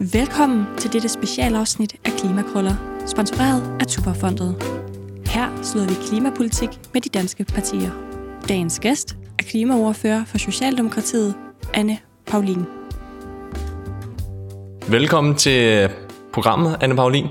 Velkommen 0.00 0.66
til 0.78 0.92
dette 0.92 1.08
specialafsnit 1.08 1.96
af 2.04 2.10
Klimakrøller, 2.18 2.74
sponsoreret 3.06 3.76
af 3.80 3.86
Tuberfondet. 3.86 4.56
Her 5.26 5.62
slår 5.62 5.82
vi 5.84 5.94
klimapolitik 6.08 6.68
med 6.92 7.00
de 7.00 7.08
danske 7.08 7.44
partier. 7.44 7.90
Dagens 8.48 8.78
gæst 8.78 9.16
er 9.38 9.42
klimaordfører 9.42 10.24
for 10.24 10.38
Socialdemokratiet, 10.38 11.34
Anne 11.74 11.98
Paulin. 12.26 12.64
Velkommen 14.88 15.34
til 15.34 15.90
programmet, 16.32 16.76
Anne 16.80 16.96
Paulin. 16.96 17.26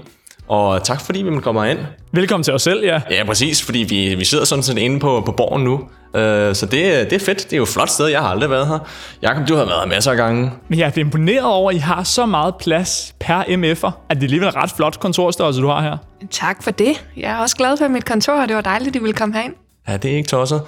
Og 0.48 0.84
tak 0.84 1.02
fordi 1.02 1.22
vi 1.22 1.40
kommer 1.40 1.66
ind. 1.66 1.80
Velkommen 2.12 2.44
til 2.44 2.54
os 2.54 2.62
selv, 2.62 2.84
ja. 2.86 3.02
Ja, 3.12 3.24
præcis, 3.24 3.64
fordi 3.64 3.80
vi, 3.80 4.16
vi 4.16 4.26
sidder 4.26 4.46
sådan 4.46 4.64
set 4.64 4.78
inde 4.78 5.00
på, 5.00 5.24
på 5.26 5.32
borgen 5.32 5.64
nu. 5.64 5.74
Uh, 5.74 6.56
så 6.56 6.68
det, 6.72 7.10
det 7.10 7.14
er 7.22 7.26
fedt. 7.26 7.44
Det 7.44 7.54
er 7.54 7.58
jo 7.58 7.64
et 7.64 7.70
flot 7.70 7.90
sted. 7.90 8.08
Jeg 8.08 8.22
har 8.22 8.28
aldrig 8.28 8.50
været 8.50 8.68
her. 8.68 8.80
Jakob, 9.22 9.48
du 9.48 9.56
har 9.56 9.66
været 9.66 9.80
her 9.80 9.88
masser 9.88 10.12
af 10.12 10.18
gange. 10.18 10.52
Men 10.68 10.80
jeg 10.80 10.92
er 10.96 11.00
imponeret 11.00 11.46
over, 11.46 11.70
at 11.70 11.76
I 11.76 11.80
har 11.80 12.04
så 12.04 12.26
meget 12.26 12.56
plads 12.56 13.16
per 13.20 13.42
MF'er, 13.42 13.92
at 14.10 14.16
det 14.16 14.24
er 14.24 14.28
alligevel 14.28 14.50
ret 14.50 14.72
flot 14.72 15.00
kontorstørrelse, 15.00 15.62
du 15.62 15.68
har 15.68 15.82
her. 15.82 15.98
Tak 16.32 16.64
for 16.64 16.72
det. 16.72 17.06
Jeg 17.18 17.32
er 17.32 17.38
også 17.38 17.56
glad 17.56 17.78
for 17.78 17.88
mit 17.88 18.06
kontor, 18.06 18.34
og 18.34 18.48
det 18.48 18.56
var 18.56 18.62
dejligt, 18.62 18.90
at 18.90 18.96
I 18.96 19.00
ville 19.00 19.14
komme 19.14 19.36
herind. 19.36 19.54
Ja, 19.88 19.98
det 19.98 20.12
er 20.12 20.16
ikke 20.16 20.30
tosset. 20.30 20.62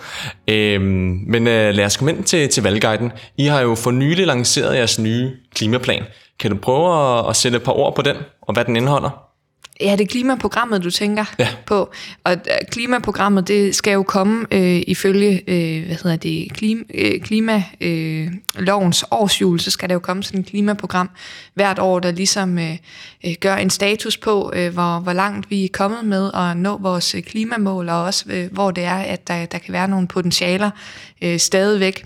Øhm, 0.48 0.84
men 1.27 1.41
uh, 1.48 1.54
lad 1.54 1.85
os 1.85 1.98
komme 1.98 2.12
ind 2.12 2.23
til, 2.23 2.49
til 2.49 2.63
valgguiden. 2.63 3.12
I 3.38 3.46
har 3.46 3.62
jo 3.62 3.76
for 3.76 3.91
nylig 3.91 4.27
lanceret 4.27 4.76
jeres 4.76 4.99
nye 4.99 5.32
klimaplan. 5.55 6.04
Kan 6.40 6.52
du 6.52 6.57
prøve 6.57 7.20
at, 7.20 7.30
at 7.30 7.35
sætte 7.35 7.57
et 7.57 7.63
par 7.63 7.71
ord 7.71 7.96
på 7.96 8.02
den, 8.02 8.16
og 8.41 8.54
hvad 8.54 8.66
den 8.66 8.76
indeholder? 8.76 9.24
Ja, 9.81 9.91
det 9.91 10.02
er 10.02 10.07
klimaprogrammet, 10.07 10.84
du 10.84 10.91
tænker 10.91 11.25
ja. 11.39 11.47
på. 11.65 11.91
Og 12.23 12.31
øh, 12.31 12.38
klimaprogrammet, 12.71 13.47
det 13.47 13.75
skal 13.75 13.93
jo 13.93 14.03
komme 14.03 14.45
øh, 14.51 14.81
ifølge, 14.88 15.41
øh, 15.48 15.85
hvad 15.85 15.95
hedder 16.03 16.17
det, 16.17 16.53
klima, 16.53 16.84
øh, 16.93 17.21
klimalovens 17.21 19.03
øh, 19.03 19.07
årsjul, 19.17 19.59
så 19.59 19.71
skal 19.71 19.89
der 19.89 19.95
jo 19.95 19.99
komme 19.99 20.23
sådan 20.23 20.39
et 20.39 20.45
klimaprogram 20.45 21.09
hvert 21.53 21.79
år, 21.79 21.99
der 21.99 22.11
ligesom 22.11 22.59
øh, 22.59 22.77
øh, 23.25 23.34
gør 23.39 23.55
en 23.55 23.70
status 23.70 24.17
på, 24.17 24.51
øh, 24.55 24.73
hvor, 24.73 24.99
hvor 24.99 25.13
langt 25.13 25.51
vi 25.51 25.65
er 25.65 25.70
kommet 25.73 26.05
med 26.05 26.32
at 26.34 26.57
nå 26.57 26.77
vores 26.77 27.15
klimamål, 27.27 27.89
og 27.89 28.04
også 28.04 28.26
øh, 28.29 28.51
hvor 28.51 28.71
det 28.71 28.84
er, 28.84 28.98
at 28.98 29.27
der, 29.27 29.45
der 29.45 29.57
kan 29.57 29.73
være 29.73 29.87
nogle 29.87 30.07
potentialer 30.07 30.70
øh, 31.21 31.39
stadigvæk. 31.39 32.05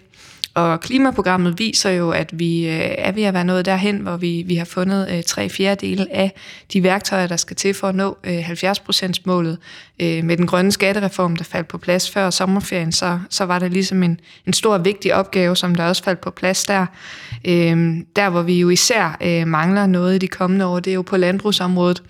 Og 0.53 0.79
klimaprogrammet 0.79 1.59
viser 1.59 1.89
jo, 1.89 2.11
at 2.11 2.39
vi 2.39 2.67
øh, 2.67 2.79
er 2.97 3.11
ved 3.11 3.23
at 3.23 3.33
være 3.33 3.43
nået 3.43 3.65
derhen, 3.65 3.97
hvor 3.97 4.17
vi, 4.17 4.43
vi 4.47 4.55
har 4.55 4.65
fundet 4.65 5.09
øh, 5.11 5.23
tre 5.23 5.49
fjerdedele 5.49 6.15
af 6.15 6.31
de 6.73 6.83
værktøjer, 6.83 7.27
der 7.27 7.37
skal 7.37 7.55
til 7.55 7.73
for 7.73 7.87
at 7.87 7.95
nå 7.95 8.17
øh, 8.23 8.49
70%-målet. 8.49 9.57
Øh, 9.99 10.23
med 10.23 10.37
den 10.37 10.47
grønne 10.47 10.71
skattereform, 10.71 11.35
der 11.35 11.43
faldt 11.43 11.67
på 11.67 11.77
plads 11.77 12.11
før 12.11 12.29
sommerferien, 12.29 12.91
så, 12.91 13.19
så 13.29 13.45
var 13.45 13.59
det 13.59 13.71
ligesom 13.71 14.03
en, 14.03 14.19
en 14.47 14.53
stor 14.53 14.73
og 14.73 14.85
vigtig 14.85 15.15
opgave, 15.15 15.55
som 15.55 15.75
der 15.75 15.85
også 15.85 16.03
faldt 16.03 16.21
på 16.21 16.29
plads 16.29 16.63
der. 16.63 16.85
Der, 18.15 18.29
hvor 18.29 18.41
vi 18.41 18.59
jo 18.59 18.69
især 18.69 19.45
mangler 19.45 19.85
noget 19.85 20.15
i 20.15 20.17
de 20.17 20.27
kommende 20.27 20.65
år, 20.65 20.79
det 20.79 20.91
er 20.91 20.95
jo 20.95 21.01
på 21.01 21.17
landbrugsområdet 21.17 22.03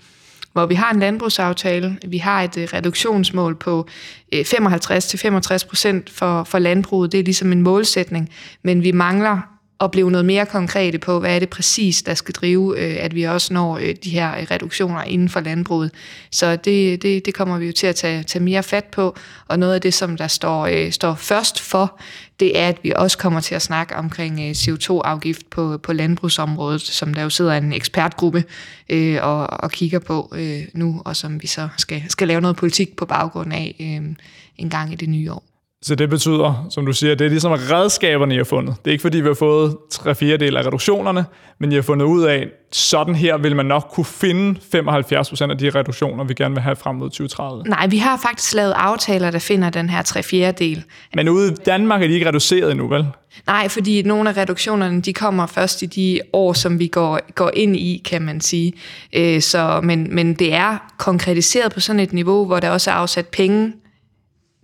hvor 0.52 0.66
vi 0.66 0.74
har 0.74 0.92
en 0.92 1.00
landbrugsaftale, 1.00 1.98
vi 2.06 2.18
har 2.18 2.42
et 2.42 2.56
øh, 2.56 2.68
reduktionsmål 2.72 3.56
på 3.56 3.88
øh, 4.34 4.40
55-65 4.40 5.68
procent 5.68 6.10
for, 6.10 6.44
for 6.44 6.58
landbruget, 6.58 7.12
det 7.12 7.20
er 7.20 7.24
ligesom 7.24 7.52
en 7.52 7.62
målsætning, 7.62 8.28
men 8.62 8.82
vi 8.82 8.92
mangler 8.92 9.59
og 9.80 9.90
blive 9.90 10.10
noget 10.10 10.24
mere 10.24 10.46
konkrete 10.46 10.98
på, 10.98 11.20
hvad 11.20 11.34
er 11.34 11.38
det 11.38 11.48
præcis, 11.48 12.02
der 12.02 12.14
skal 12.14 12.34
drive, 12.34 12.78
øh, 12.78 12.96
at 13.04 13.14
vi 13.14 13.22
også 13.22 13.54
når 13.54 13.78
øh, 13.78 13.94
de 14.04 14.10
her 14.10 14.36
øh, 14.36 14.46
reduktioner 14.50 15.02
inden 15.02 15.28
for 15.28 15.40
landbruget. 15.40 15.90
Så 16.30 16.56
det, 16.56 17.02
det, 17.02 17.26
det 17.26 17.34
kommer 17.34 17.58
vi 17.58 17.66
jo 17.66 17.72
til 17.72 17.86
at 17.86 17.96
tage, 17.96 18.22
tage 18.22 18.42
mere 18.42 18.62
fat 18.62 18.84
på, 18.84 19.16
og 19.48 19.58
noget 19.58 19.74
af 19.74 19.80
det, 19.80 19.94
som 19.94 20.16
der 20.16 20.26
står, 20.26 20.90
står 20.90 21.14
først 21.14 21.60
for, 21.60 22.00
det 22.40 22.58
er, 22.58 22.68
at 22.68 22.78
vi 22.82 22.92
også 22.96 23.18
kommer 23.18 23.40
til 23.40 23.54
at 23.54 23.62
snakke 23.62 23.96
omkring 23.96 24.50
CO2-afgift 24.50 25.50
på, 25.50 25.78
på 25.78 25.92
landbrugsområdet, 25.92 26.80
som 26.80 27.14
der 27.14 27.22
jo 27.22 27.30
sidder 27.30 27.52
en 27.52 27.72
ekspertgruppe 27.72 28.44
øh, 28.88 29.18
og, 29.22 29.46
og 29.46 29.70
kigger 29.70 29.98
på 29.98 30.32
øh, 30.36 30.62
nu, 30.74 31.02
og 31.04 31.16
som 31.16 31.42
vi 31.42 31.46
så 31.46 31.68
skal, 31.76 32.02
skal 32.08 32.28
lave 32.28 32.40
noget 32.40 32.56
politik 32.56 32.96
på 32.96 33.06
baggrund 33.06 33.52
af 33.52 33.76
øh, 33.80 34.16
en 34.58 34.70
gang 34.70 34.92
i 34.92 34.96
det 34.96 35.08
nye 35.08 35.32
år. 35.32 35.49
Så 35.82 35.94
det 35.94 36.10
betyder, 36.10 36.66
som 36.70 36.86
du 36.86 36.92
siger, 36.92 37.14
det 37.14 37.24
er 37.24 37.28
ligesom 37.28 37.52
redskaberne, 37.52 38.34
I 38.34 38.36
har 38.36 38.44
fundet. 38.44 38.74
Det 38.84 38.90
er 38.90 38.92
ikke 38.92 39.02
fordi, 39.02 39.20
vi 39.20 39.26
har 39.26 39.34
fået 39.34 39.76
3 39.90 40.14
4 40.14 40.34
af 40.34 40.66
reduktionerne, 40.66 41.24
men 41.58 41.72
I 41.72 41.74
har 41.74 41.82
fundet 41.82 42.06
ud 42.06 42.22
af, 42.22 42.48
sådan 42.72 43.14
her 43.14 43.38
vil 43.38 43.56
man 43.56 43.66
nok 43.66 43.88
kunne 43.92 44.04
finde 44.04 44.60
75 44.72 45.40
af 45.40 45.58
de 45.58 45.70
reduktioner, 45.70 46.24
vi 46.24 46.34
gerne 46.34 46.54
vil 46.54 46.62
have 46.62 46.76
frem 46.76 46.96
mod 46.96 47.10
2030. 47.10 47.62
Nej, 47.62 47.86
vi 47.86 47.98
har 47.98 48.16
faktisk 48.16 48.54
lavet 48.54 48.72
aftaler, 48.76 49.30
der 49.30 49.38
finder 49.38 49.70
den 49.70 49.90
her 49.90 50.02
3 50.02 50.22
4 50.22 50.52
del. 50.52 50.84
Men 51.14 51.28
ude 51.28 51.52
i 51.52 51.54
Danmark 51.66 52.02
er 52.02 52.06
de 52.06 52.12
ikke 52.12 52.28
reduceret 52.28 52.70
endnu, 52.70 52.88
vel? 52.88 53.06
Nej, 53.46 53.68
fordi 53.68 54.02
nogle 54.02 54.30
af 54.30 54.36
reduktionerne, 54.36 55.00
de 55.00 55.12
kommer 55.12 55.46
først 55.46 55.82
i 55.82 55.86
de 55.86 56.20
år, 56.32 56.52
som 56.52 56.78
vi 56.78 56.86
går, 56.86 57.20
går 57.34 57.50
ind 57.54 57.76
i, 57.76 58.02
kan 58.04 58.22
man 58.22 58.40
sige. 58.40 58.72
Øh, 59.12 59.40
så, 59.40 59.80
men, 59.82 60.14
men 60.14 60.34
det 60.34 60.54
er 60.54 60.92
konkretiseret 60.98 61.72
på 61.72 61.80
sådan 61.80 62.00
et 62.00 62.12
niveau, 62.12 62.46
hvor 62.46 62.60
der 62.60 62.70
også 62.70 62.90
er 62.90 62.94
afsat 62.94 63.26
penge 63.26 63.72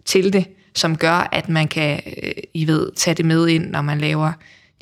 til 0.05 0.33
det 0.33 0.45
som 0.77 0.97
gør, 0.97 1.29
at 1.33 1.49
man 1.49 1.69
kan, 1.69 2.01
øh, 2.23 2.33
I 2.55 2.67
ved, 2.67 2.91
tage 2.97 3.15
det 3.15 3.25
med 3.25 3.49
ind, 3.49 3.71
når 3.71 3.83
man 3.83 3.99
laver 3.99 4.33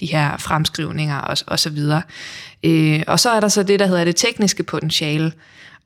de 0.00 0.06
her 0.06 0.36
fremskrivninger 0.36 1.18
og, 1.18 1.36
og 1.46 1.58
så 1.58 1.70
videre. 1.70 2.02
Øh, 2.62 3.02
og 3.06 3.20
så 3.20 3.30
er 3.30 3.40
der 3.40 3.48
så 3.48 3.62
det, 3.62 3.80
der 3.80 3.86
hedder 3.86 4.04
det 4.04 4.16
tekniske 4.16 4.62
potentiale. 4.62 5.32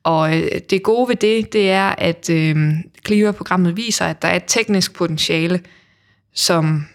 Og 0.03 0.37
øh, 0.37 0.51
det 0.69 0.83
gode 0.83 1.09
ved 1.09 1.15
det, 1.15 1.53
det 1.53 1.71
er, 1.71 1.95
at 1.97 2.29
øh, 2.29 2.57
klimaprogrammet 3.03 3.77
viser, 3.77 4.05
at 4.05 4.21
der 4.21 4.27
er 4.27 4.35
et 4.35 4.43
teknisk 4.47 4.93
potentiale, 4.93 5.61
som 6.33 6.85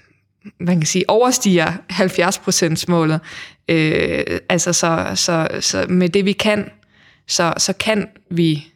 man 0.61 0.81
kan 0.81 0.87
sige, 0.87 1.11
overstiger 1.11 1.73
70 1.91 2.89
målet. 2.89 3.21
Øh, 3.69 4.25
altså 4.49 4.73
så, 4.73 5.11
så, 5.15 5.49
så 5.61 5.87
med 5.89 6.09
det 6.09 6.25
vi 6.25 6.33
kan, 6.33 6.71
så, 7.29 7.55
så 7.59 7.73
kan 7.73 8.09
vi 8.31 8.74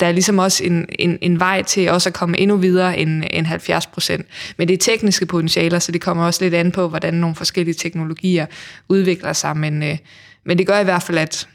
der 0.00 0.06
er 0.06 0.12
ligesom 0.12 0.38
også 0.38 0.64
en, 0.64 0.86
en, 0.98 1.18
en 1.20 1.40
vej 1.40 1.62
til 1.62 1.90
også 1.90 2.08
at 2.08 2.14
komme 2.14 2.38
endnu 2.38 2.56
videre 2.56 2.98
end, 2.98 3.24
end 3.30 3.46
70 3.46 3.86
procent. 3.86 4.26
Men 4.56 4.68
det 4.68 4.74
er 4.74 4.78
tekniske 4.78 5.26
potentialer, 5.26 5.78
så 5.78 5.92
det 5.92 6.00
kommer 6.00 6.24
også 6.24 6.44
lidt 6.44 6.54
an 6.54 6.72
på, 6.72 6.88
hvordan 6.88 7.14
nogle 7.14 7.36
forskellige 7.36 7.74
teknologier 7.74 8.46
udvikler 8.88 9.32
sig. 9.32 9.56
Men, 9.56 9.82
øh, 9.82 9.98
men 10.44 10.58
det 10.58 10.66
gør 10.66 10.78
i 10.78 10.84
hvert 10.84 11.02
fald, 11.02 11.18
at 11.18 11.48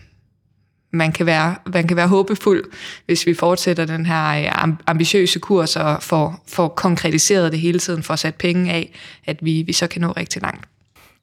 man 0.91 1.11
kan, 1.11 1.25
være, 1.25 1.55
man 1.73 1.87
kan 1.87 1.97
være 1.97 2.07
håbefuld, 2.07 2.63
hvis 3.05 3.25
vi 3.25 3.33
fortsætter 3.33 3.85
den 3.85 4.05
her 4.05 4.27
øh, 4.27 4.73
ambitiøse 4.87 5.39
kurs 5.39 5.75
og 5.75 6.03
får, 6.03 6.43
får 6.47 6.67
konkretiseret 6.67 7.51
det 7.51 7.59
hele 7.59 7.79
tiden, 7.79 8.03
får 8.03 8.15
sat 8.15 8.35
penge 8.35 8.71
af, 8.71 8.93
at 9.25 9.37
vi, 9.41 9.61
vi 9.61 9.73
så 9.73 9.87
kan 9.87 10.01
nå 10.01 10.11
rigtig 10.11 10.41
langt. 10.41 10.65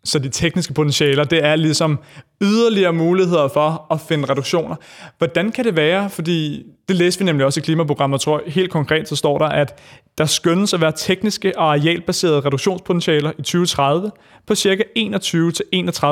Så 0.04 0.18
de 0.18 0.28
tekniske 0.28 0.74
potentialer, 0.74 1.24
det 1.24 1.44
er 1.44 1.56
ligesom 1.56 1.98
yderligere 2.42 2.92
muligheder 2.92 3.48
for 3.48 3.86
at 3.90 4.00
finde 4.00 4.30
reduktioner. 4.30 4.76
Hvordan 5.18 5.52
kan 5.52 5.64
det 5.64 5.76
være? 5.76 6.10
Fordi 6.10 6.62
det 6.88 6.96
læste 6.96 7.18
vi 7.18 7.24
nemlig 7.24 7.46
også 7.46 7.60
i 7.60 7.62
klimaprogrammet, 7.62 8.20
tror 8.20 8.42
jeg. 8.44 8.52
Helt 8.52 8.70
konkret 8.70 9.08
så 9.08 9.16
står 9.16 9.38
der, 9.38 9.46
at 9.46 9.78
der 10.18 10.24
skønnes 10.24 10.74
at 10.74 10.80
være 10.80 10.92
tekniske 10.96 11.58
og 11.58 11.74
arealbaserede 11.74 12.40
reduktionspotentialer 12.40 13.30
i 13.38 13.42
2030 13.42 14.10
på 14.46 14.54
ca. 14.54 14.82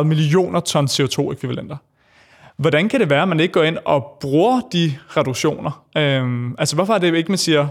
21-31 0.01 0.03
millioner 0.03 0.61
ton 0.61 0.87
CO2-ekvivalenter. 0.87 1.77
Hvordan 2.57 2.89
kan 2.89 3.01
det 3.01 3.11
være, 3.11 3.23
at 3.23 3.29
man 3.29 3.41
ikke 3.41 3.53
går 3.53 3.63
ind 3.63 3.79
og 3.85 4.19
bruger 4.21 4.61
de 4.73 4.93
reduktioner? 5.17 5.85
Øhm, 5.97 6.55
altså 6.59 6.75
hvorfor 6.75 6.95
er 6.95 6.99
det 6.99 7.15
ikke, 7.15 7.33
man 7.33 7.39
siger, 7.39 7.69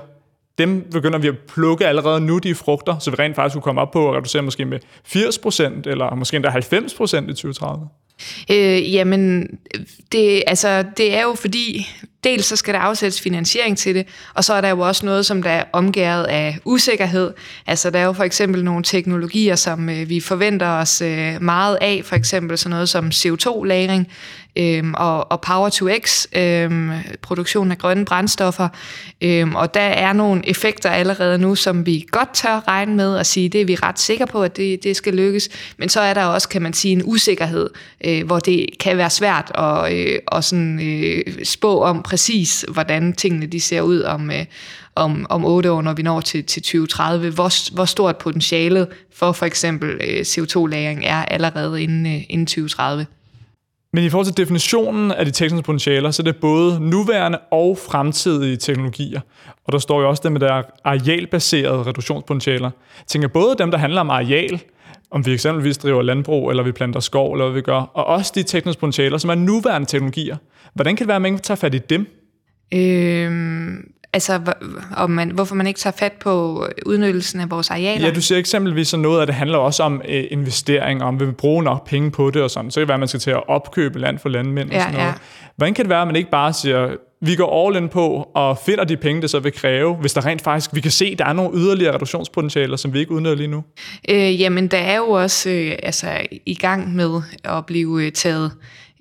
dem 0.57 0.87
begynder 0.91 1.19
vi 1.19 1.27
at 1.27 1.35
plukke 1.53 1.87
allerede 1.87 2.21
nu, 2.21 2.37
de 2.37 2.55
frugter, 2.55 2.99
så 2.99 3.11
vi 3.11 3.15
rent 3.19 3.35
faktisk 3.35 3.53
kunne 3.53 3.61
komme 3.61 3.81
op 3.81 3.91
på 3.91 4.09
at 4.09 4.15
reducere 4.17 4.41
måske 4.41 4.65
med 4.65 4.79
80% 5.07 5.89
eller 5.89 6.15
måske 6.15 6.35
endda 6.35 6.49
90% 6.49 6.53
i 6.53 7.33
2030? 7.33 7.87
Øh, 8.51 8.93
jamen, 8.93 9.47
det, 10.11 10.43
altså, 10.47 10.83
det 10.97 11.15
er 11.15 11.21
jo 11.21 11.33
fordi, 11.33 11.87
dels 12.23 12.45
så 12.45 12.55
skal 12.55 12.73
der 12.73 12.79
afsættes 12.79 13.21
finansiering 13.21 13.77
til 13.77 13.95
det, 13.95 14.07
og 14.33 14.43
så 14.43 14.53
er 14.53 14.61
der 14.61 14.69
jo 14.69 14.79
også 14.79 15.05
noget, 15.05 15.25
som 15.25 15.43
der 15.43 15.49
er 15.49 15.63
omgæret 15.73 16.23
af 16.23 16.57
usikkerhed. 16.65 17.33
Altså, 17.67 17.89
der 17.89 17.99
er 17.99 18.05
jo 18.05 18.13
for 18.13 18.23
eksempel 18.23 18.63
nogle 18.63 18.83
teknologier, 18.83 19.55
som 19.55 19.89
øh, 19.89 20.09
vi 20.09 20.19
forventer 20.19 20.67
os 20.67 21.01
øh, 21.01 21.41
meget 21.41 21.77
af, 21.81 22.01
for 22.05 22.15
eksempel 22.15 22.57
sådan 22.57 22.69
noget 22.69 22.89
som 22.89 23.07
CO2-lagring, 23.07 24.07
øhm, 24.55 24.93
og, 24.97 25.31
og 25.31 25.41
Power 25.41 25.69
to 25.69 25.87
X, 26.05 26.25
øhm, 26.35 26.91
produktionen 27.21 27.71
af 27.71 27.77
grønne 27.77 28.05
brændstoffer. 28.05 28.69
Øhm, 29.21 29.55
og 29.55 29.73
der 29.73 29.81
er 29.81 30.13
nogle 30.13 30.49
effekter 30.49 30.89
allerede 30.89 31.37
nu, 31.37 31.55
som 31.55 31.85
vi 31.85 32.05
godt 32.11 32.33
tør 32.33 32.67
regne 32.67 32.95
med 32.95 33.15
og 33.15 33.25
sige, 33.25 33.49
det 33.49 33.61
er 33.61 33.65
vi 33.65 33.75
ret 33.75 33.99
sikre 33.99 34.27
på, 34.27 34.43
at 34.43 34.57
det, 34.57 34.83
det 34.83 34.95
skal 34.95 35.13
lykkes. 35.13 35.49
Men 35.77 35.89
så 35.89 36.01
er 36.01 36.13
der 36.13 36.25
også, 36.25 36.49
kan 36.49 36.61
man 36.61 36.73
sige, 36.73 36.91
en 36.91 37.01
usikkerhed, 37.05 37.69
øh, 38.05 38.25
hvor 38.25 38.39
det 38.39 38.65
kan 38.79 38.97
være 38.97 39.09
svært 39.09 39.51
at, 39.55 39.93
øh, 39.93 40.19
at 40.31 40.43
sådan, 40.43 40.79
øh, 40.81 41.23
spå 41.43 41.81
om 41.81 42.03
præcis, 42.03 42.65
hvordan 42.71 43.13
tingene 43.13 43.45
de 43.45 43.61
ser 43.61 43.81
ud 43.81 44.01
om, 44.01 44.31
øh, 44.31 44.45
om, 44.95 45.25
om 45.29 45.45
otte 45.45 45.71
år, 45.71 45.81
når 45.81 45.93
vi 45.93 46.03
når 46.03 46.21
til, 46.21 46.43
til 46.43 46.61
2030. 46.61 47.29
Hvor, 47.29 47.73
hvor 47.73 47.85
stort 47.85 48.17
potentialet 48.17 48.87
for 49.13 49.31
for 49.31 49.45
eksempel 49.45 49.89
øh, 49.89 50.19
CO2-lagring 50.21 51.05
er 51.05 51.25
allerede 51.25 51.83
inden, 51.83 52.05
øh, 52.05 52.21
inden 52.29 52.45
2030. 52.45 53.05
Men 53.93 54.03
i 54.03 54.09
forhold 54.09 54.25
til 54.25 54.37
definitionen 54.37 55.11
af 55.11 55.25
de 55.25 55.31
tekniske 55.31 55.65
potentialer, 55.65 56.11
så 56.11 56.21
er 56.21 56.23
det 56.23 56.35
både 56.35 56.89
nuværende 56.89 57.39
og 57.51 57.77
fremtidige 57.77 58.57
teknologier. 58.57 59.21
Og 59.65 59.73
der 59.73 59.79
står 59.79 60.01
jo 60.01 60.09
også 60.09 60.21
det 60.23 60.31
med 60.31 60.39
der 60.39 60.63
arealbaserede 60.83 61.83
reduktionspotentialer. 61.83 62.69
Jeg 62.99 63.07
tænker 63.07 63.27
både 63.27 63.55
dem, 63.59 63.71
der 63.71 63.77
handler 63.77 64.01
om 64.01 64.09
areal, 64.09 64.61
om 65.11 65.25
vi 65.25 65.33
eksempelvis 65.33 65.77
driver 65.77 66.01
landbrug, 66.01 66.49
eller 66.49 66.63
vi 66.63 66.71
planter 66.71 66.99
skov, 66.99 67.33
eller 67.33 67.45
hvad 67.45 67.55
vi 67.55 67.61
gør, 67.61 67.81
og 67.93 68.05
også 68.05 68.31
de 68.35 68.43
tekniske 68.43 68.79
potentialer, 68.79 69.17
som 69.17 69.29
er 69.29 69.35
nuværende 69.35 69.87
teknologier. 69.87 70.37
Hvordan 70.73 70.95
kan 70.95 71.03
det 71.03 71.07
være, 71.07 71.15
at 71.15 71.21
man 71.21 71.33
ikke 71.33 71.43
tager 71.43 71.55
fat 71.55 71.75
i 71.75 71.77
dem? 71.77 72.07
Øhm, 72.73 73.91
altså, 74.13 74.39
om 74.97 75.09
man, 75.09 75.29
hvorfor 75.29 75.55
man 75.55 75.67
ikke 75.67 75.79
tager 75.79 75.93
fat 75.97 76.11
på 76.13 76.65
udnyttelsen 76.85 77.39
af 77.39 77.51
vores 77.51 77.71
arealer? 77.71 78.07
Ja, 78.07 78.13
du 78.13 78.21
siger 78.21 78.39
eksempelvis 78.39 78.87
sådan 78.87 79.01
noget, 79.01 79.21
at 79.21 79.27
det 79.27 79.35
handler 79.35 79.57
også 79.57 79.83
om 79.83 80.01
øh, 80.07 80.23
investering, 80.31 81.03
om 81.03 81.19
vi 81.19 81.25
vil 81.25 81.33
bruge 81.33 81.63
nok 81.63 81.87
penge 81.87 82.11
på 82.11 82.31
det 82.31 82.41
og 82.41 82.51
sådan. 82.51 82.71
Så 82.71 82.75
kan 82.75 82.81
det 82.81 82.87
være, 82.87 82.93
at 82.93 82.99
man 82.99 83.07
skal 83.07 83.19
til 83.19 83.31
at 83.31 83.49
opkøbe 83.49 83.99
land 83.99 84.19
for 84.19 84.29
landmænd 84.29 84.69
Ja, 84.71 84.75
og 84.75 84.81
sådan 84.81 84.93
noget. 84.93 85.07
ja. 85.07 85.13
Hvordan 85.55 85.73
kan 85.73 85.85
det 85.85 85.89
være, 85.89 86.01
at 86.01 86.07
man 86.07 86.15
ikke 86.15 86.29
bare 86.29 86.53
siger, 86.53 86.89
vi 87.21 87.35
går 87.35 87.67
all 87.67 87.83
in 87.83 87.89
på 87.89 88.31
og 88.33 88.57
finder 88.65 88.83
de 88.83 88.97
penge, 88.97 89.21
det 89.21 89.29
så 89.29 89.39
vil 89.39 89.51
kræve, 89.51 89.95
hvis 89.95 90.13
der 90.13 90.25
rent 90.25 90.41
faktisk, 90.41 90.69
vi 90.73 90.81
kan 90.81 90.91
se, 90.91 91.15
der 91.15 91.25
er 91.25 91.33
nogle 91.33 91.57
yderligere 91.57 91.93
reduktionspotentialer, 91.93 92.77
som 92.77 92.93
vi 92.93 92.99
ikke 92.99 93.11
udnytter 93.11 93.37
lige 93.37 93.47
nu? 93.47 93.63
Øh, 94.09 94.41
jamen, 94.41 94.67
der 94.67 94.77
er 94.77 94.97
jo 94.97 95.09
også 95.09 95.49
øh, 95.49 95.75
altså, 95.83 96.07
i 96.45 96.55
gang 96.55 96.95
med 96.95 97.21
at 97.43 97.65
blive 97.65 98.05
øh, 98.05 98.11
taget 98.11 98.51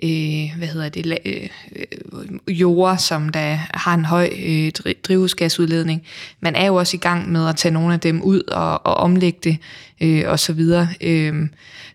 øh, 0.03 0.59
hvad 0.59 0.69
hedder 0.69 0.89
det, 0.89 1.19
øh, 1.25 1.49
øh, 1.77 2.61
jorder, 2.61 2.97
som 2.97 3.29
der 3.29 3.59
har 3.75 3.95
en 3.95 4.05
høj 4.05 4.31
øh, 4.47 4.73
drivhusgasudledning. 5.09 6.03
Man 6.41 6.55
er 6.55 6.67
jo 6.67 6.75
også 6.75 6.97
i 6.97 7.01
gang 7.01 7.33
med 7.33 7.49
at 7.49 7.57
tage 7.57 7.73
nogle 7.73 7.95
af 7.95 8.01
dem 8.01 8.23
ud 8.23 8.43
og, 8.49 8.87
og 8.87 8.95
omlægge 8.95 9.39
det 9.45 9.57
øh, 10.01 10.25
og 10.27 10.39
så 10.39 10.53
videre. 10.53 10.89
Øh, 11.01 11.35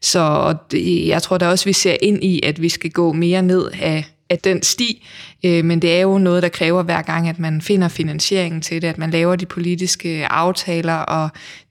så 0.01 0.19
og 0.19 0.71
det, 0.71 1.07
jeg 1.07 1.21
tror 1.21 1.37
da 1.37 1.47
også, 1.47 1.65
vi 1.65 1.73
ser 1.73 1.95
ind 2.01 2.23
i, 2.23 2.41
at 2.43 2.61
vi 2.61 2.69
skal 2.69 2.91
gå 2.91 3.13
mere 3.13 3.41
ned 3.41 3.71
af 3.81 4.05
af 4.29 4.37
den 4.37 4.63
sti, 4.63 5.07
øh, 5.43 5.65
men 5.65 5.81
det 5.81 5.95
er 5.95 6.01
jo 6.01 6.17
noget, 6.17 6.43
der 6.43 6.49
kræver 6.49 6.83
hver 6.83 7.01
gang, 7.01 7.29
at 7.29 7.39
man 7.39 7.61
finder 7.61 7.87
finansieringen 7.87 8.61
til 8.61 8.81
det, 8.81 8.87
at 8.87 8.97
man 8.97 9.11
laver 9.11 9.35
de 9.35 9.45
politiske 9.45 10.27
aftaler, 10.27 10.95
og 10.95 11.29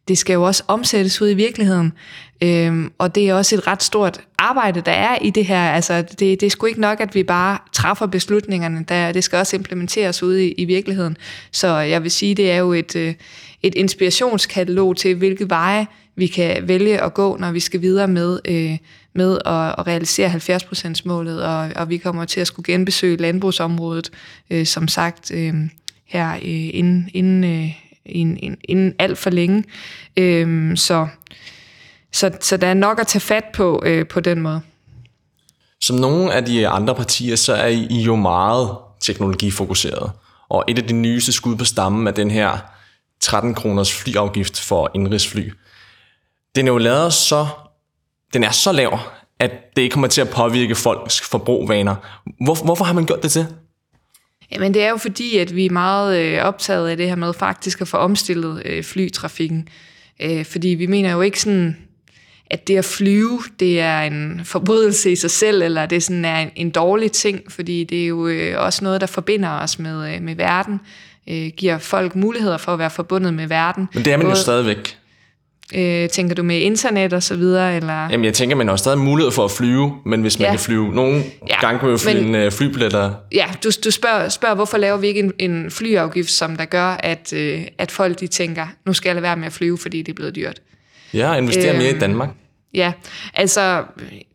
det 0.09 0.19
skal 0.19 0.35
jo 0.35 0.43
også 0.43 0.63
omsættes 0.69 1.23
ud 1.23 1.31
i 1.31 1.35
virkeligheden. 1.35 1.93
Øhm, 2.43 2.93
og 2.99 3.15
det 3.15 3.29
er 3.29 3.35
også 3.35 3.55
et 3.57 3.67
ret 3.67 3.83
stort 3.83 4.21
arbejde, 4.39 4.81
der 4.81 4.93
er 4.93 5.19
i 5.23 5.31
det 5.31 5.47
her. 5.47 5.71
Altså, 5.71 6.03
det, 6.03 6.19
det 6.41 6.43
er 6.43 6.51
sgu 6.51 6.67
ikke 6.67 6.81
nok, 6.81 7.01
at 7.01 7.15
vi 7.15 7.23
bare 7.23 7.59
træffer 7.73 8.07
beslutningerne. 8.07 8.85
Der, 8.89 9.13
det 9.13 9.25
skal 9.25 9.39
også 9.39 9.57
implementeres 9.57 10.23
ude 10.23 10.47
i, 10.49 10.53
i 10.53 10.65
virkeligheden. 10.65 11.17
Så 11.51 11.69
jeg 11.77 12.03
vil 12.03 12.11
sige, 12.11 12.35
det 12.35 12.51
er 12.51 12.57
jo 12.57 12.73
et, 12.73 12.97
øh, 12.97 13.15
et 13.65 13.75
inspirationskatalog 13.75 14.97
til, 14.97 15.15
hvilke 15.15 15.51
veje 15.51 15.87
vi 16.17 16.27
kan 16.27 16.69
vælge 16.69 17.03
at 17.03 17.15
gå, 17.15 17.37
når 17.37 17.53
vi 17.53 17.61
skal 17.61 17.81
videre 17.81 18.09
med, 18.09 18.39
øh, 18.45 18.79
med 19.15 19.39
at, 19.47 19.75
at 19.79 19.87
realisere 19.87 20.31
70%-målet, 20.31 21.45
og, 21.45 21.71
og 21.77 21.89
vi 21.89 21.99
kommer 21.99 22.25
til 22.25 22.41
at 22.41 22.47
skulle 22.47 22.73
genbesøge 22.73 23.17
landbrugsområdet, 23.17 24.11
øh, 24.51 24.67
som 24.67 24.89
sagt, 24.89 25.31
øh, 25.31 25.55
her 26.07 26.35
øh, 26.35 26.41
inden, 26.45 27.11
inden, 27.15 27.45
øh, 27.45 27.71
inden, 28.07 28.57
inden 28.65 28.95
alt 28.99 29.19
for 29.19 29.31
længe. 29.31 29.65
Øh, 30.17 30.77
så, 30.77 31.09
så, 32.13 32.31
så 32.41 32.57
der 32.57 32.67
er 32.67 32.75
nok 32.75 33.01
at 33.01 33.07
tage 33.07 33.21
fat 33.21 33.45
på 33.55 33.83
øh, 33.87 34.07
på 34.07 34.21
den 34.21 34.41
måde. 34.41 34.61
Som 35.81 35.97
nogle 35.97 36.33
af 36.33 36.45
de 36.45 36.69
andre 36.69 36.95
partier, 36.95 37.37
så 37.37 37.55
er 37.55 37.67
I 37.67 38.03
jo 38.03 38.17
meget 38.17 38.71
teknologifokuseret. 39.01 40.11
Og 40.49 40.65
et 40.69 40.79
af 40.79 40.85
de 40.85 40.93
nyeste 40.93 41.33
skud 41.33 41.57
på 41.57 41.65
stammen 41.65 42.07
er 42.07 42.11
den 42.11 42.31
her 42.31 42.74
13 43.25 43.55
kroners 43.55 43.93
flyafgift 43.93 44.61
for 44.61 44.91
indrigsfly. 44.95 45.53
Den 46.57 46.67
er 46.67 46.73
jo 46.73 46.79
lavet 46.79 47.13
så, 47.13 47.47
den 48.33 48.45
er 48.45 48.51
så 48.51 48.73
lav, 48.73 48.99
at 49.41 49.51
det 49.77 49.83
ikke 49.83 49.93
kommer 49.93 50.09
til 50.09 50.21
at 50.21 50.29
påvirke 50.29 50.75
folks 50.75 51.21
forbrugvaner. 51.21 51.97
Hvor, 52.45 52.65
hvorfor 52.65 52.85
har 52.85 52.93
man 52.93 53.07
gjort 53.07 53.23
det 53.23 53.33
til? 53.33 53.47
Jamen 54.53 54.75
det 54.75 54.83
er 54.83 54.91
jo 54.91 54.97
fordi, 54.97 55.37
at 55.37 55.55
vi 55.55 55.67
er 55.67 55.71
meget 55.71 56.19
øh, 56.19 56.43
optaget 56.43 56.89
af 56.89 56.97
det 56.97 57.09
her 57.09 57.17
med 57.17 57.33
faktisk 57.33 57.81
at 57.81 57.89
få 57.89 57.97
omstillet 57.97 58.63
øh, 58.65 58.85
flytrafikken. 58.85 59.69
Øh, 60.23 60.45
fordi 60.45 60.69
vi 60.69 60.87
mener 60.87 61.13
jo 61.13 61.21
ikke 61.21 61.41
sådan, 61.41 61.77
at 62.51 62.69
det 62.69 62.77
at 62.77 62.85
flyve, 62.85 63.43
det 63.61 63.81
er 63.81 64.01
en 64.01 64.41
forbrydelse 64.45 65.13
i 65.13 65.17
sig 65.17 65.31
selv, 65.31 65.63
eller 65.63 65.87
det 65.87 66.03
sådan 66.03 66.25
er 66.25 66.39
en, 66.39 66.51
en 66.57 66.71
dårlig 66.71 67.13
ting, 67.13 67.53
fordi 67.53 67.85
det 67.85 68.03
er 68.03 68.07
jo 68.07 68.27
øh, 68.27 68.61
også 68.61 68.85
noget, 68.85 69.01
der 69.01 69.07
forbinder 69.07 69.51
os 69.51 69.79
med, 69.79 70.15
øh, 70.15 70.23
med 70.23 70.35
verden, 70.35 70.81
øh, 71.31 71.51
giver 71.57 71.79
folk 71.79 72.17
muligheder 72.17 72.57
for 72.57 72.73
at 72.73 72.79
være 72.79 72.91
forbundet 72.91 73.35
med 73.35 73.47
verden. 73.47 73.89
Men 73.95 74.05
det 74.05 74.13
er 74.13 74.17
man 74.17 74.27
jo 74.27 74.31
Både- 74.31 74.41
stadigvæk. 74.41 74.99
Øh, 75.75 76.09
tænker 76.09 76.35
du 76.35 76.43
med 76.43 76.59
internet 76.61 77.13
og 77.13 77.23
så 77.23 77.37
videre, 77.37 77.77
eller? 77.77 78.09
Jamen 78.11 78.25
jeg 78.25 78.35
tænker, 78.35 78.57
man 78.57 78.69
har 78.69 78.77
stadig 78.77 78.99
mulighed 78.99 79.33
for 79.33 79.45
at 79.45 79.51
flyve, 79.51 79.97
men 80.07 80.21
hvis 80.23 80.39
man 80.39 80.47
Ja. 80.47 80.51
kan 80.53 80.59
flyve 80.61 80.95
nogle 80.95 81.23
Ja, 81.51 81.61
gange 81.61 81.79
kan 81.79 81.87
man 81.89 81.93
jo 81.95 81.99
flyve 81.99 82.23
men- 82.23 82.35
en 82.35 82.47
uh, 82.47 82.53
flybilletter. 82.53 83.15
Ja, 83.33 83.47
du, 83.65 83.71
du 83.85 83.91
spørger, 83.91 84.29
spørger, 84.29 84.55
hvorfor 84.55 84.79
laver 84.79 84.97
vi 84.97 85.07
ikke 85.07 85.21
en, 85.21 85.33
en 85.39 85.71
flyafgift, 85.71 86.31
som 86.31 86.57
der 86.57 86.65
gør, 86.65 86.87
at, 86.89 87.33
øh, 87.33 87.63
at 87.79 87.91
folk 87.91 88.21
de 88.21 88.27
tænker, 88.27 88.67
nu 88.87 88.93
skal 88.93 89.09
jeg 89.09 89.15
lade 89.15 89.23
være 89.23 89.37
med 89.37 89.47
at 89.47 89.53
flyve, 89.53 89.79
fordi 89.79 89.99
det 90.03 90.13
er 90.13 90.17
blevet 90.17 90.35
dyrt. 90.37 90.61
Ja, 91.15 91.31
og 91.31 91.39
investere 91.39 91.73
mere 91.77 91.87
i 91.87 91.91
Øhm, 91.91 92.01
Danmark. 92.01 92.29
Ja, 92.75 92.93
altså 93.35 93.85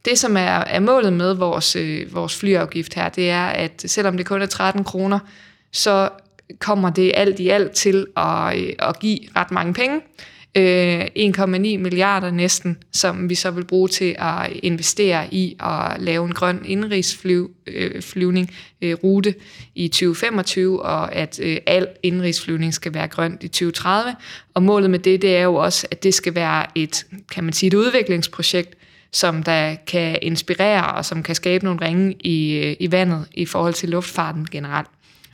det 0.06 0.20
som 0.20 0.38
er, 0.38 0.42
er 0.42 0.80
målet 0.80 1.14
med 1.14 1.34
vores, 1.34 1.76
øh, 1.76 2.14
vores 2.16 2.36
flyafgift 2.36 2.94
her, 2.94 3.10
det 3.10 3.30
er, 3.30 3.46
at 3.46 3.84
selvom 3.86 4.18
det 4.18 4.26
kun 4.26 4.42
er 4.42 4.46
13 4.46 4.84
kroner, 4.84 5.20
så 5.74 6.10
kommer 6.60 6.90
det 6.90 7.12
alt 7.16 7.40
i 7.40 7.50
alt 7.50 7.72
til 7.72 8.06
at, 8.18 8.60
øh, 8.60 8.74
at 8.80 9.00
give 9.00 9.20
ret 9.36 9.52
mange 9.52 9.74
penge. 9.74 10.02
Øh, 10.58 11.06
1,9 11.16 11.78
milliarder 11.78 12.32
næsten, 12.32 12.78
som 12.92 13.30
vi 13.30 13.36
så 13.36 13.52
vil 13.52 13.66
bruge 13.66 13.88
til 13.88 14.16
at 14.20 14.52
investere 14.64 15.34
i 15.34 15.56
at 15.60 16.02
lave 16.02 16.26
en 16.26 16.34
grøn 16.34 16.62
indrigsflyvning 16.66 18.50
øh, 18.82 18.90
øh, 18.90 18.98
rute 19.04 19.36
i 19.76 19.88
2025, 19.88 20.82
og 20.82 21.16
at 21.16 21.40
øh, 21.44 21.58
al 21.66 21.88
indrigsflyvning 22.04 22.74
skal 22.74 22.94
være 22.94 23.08
grønt 23.08 23.44
i 23.44 23.48
2030. 23.48 24.16
Og 24.54 24.64
målet 24.64 24.90
med 24.90 25.00
det, 25.00 25.22
det 25.22 25.36
er 25.38 25.44
jo 25.44 25.56
også, 25.56 25.88
at 25.92 26.04
det 26.04 26.14
skal 26.14 26.36
være 26.36 26.66
et, 26.76 27.06
kan 27.32 27.44
man 27.44 27.54
sige, 27.54 27.68
et 27.68 27.74
udviklingsprojekt, 27.74 28.76
som 29.12 29.44
der 29.44 29.76
kan 29.88 30.20
inspirere 30.22 30.96
og 30.96 31.06
som 31.06 31.24
kan 31.24 31.36
skabe 31.36 31.66
nogle 31.66 31.86
ringe 31.86 32.16
i, 32.20 32.60
i 32.80 32.92
vandet 32.92 33.26
i 33.34 33.46
forhold 33.46 33.74
til 33.74 33.90
luftfarten 33.90 34.48
generelt. 34.52 34.88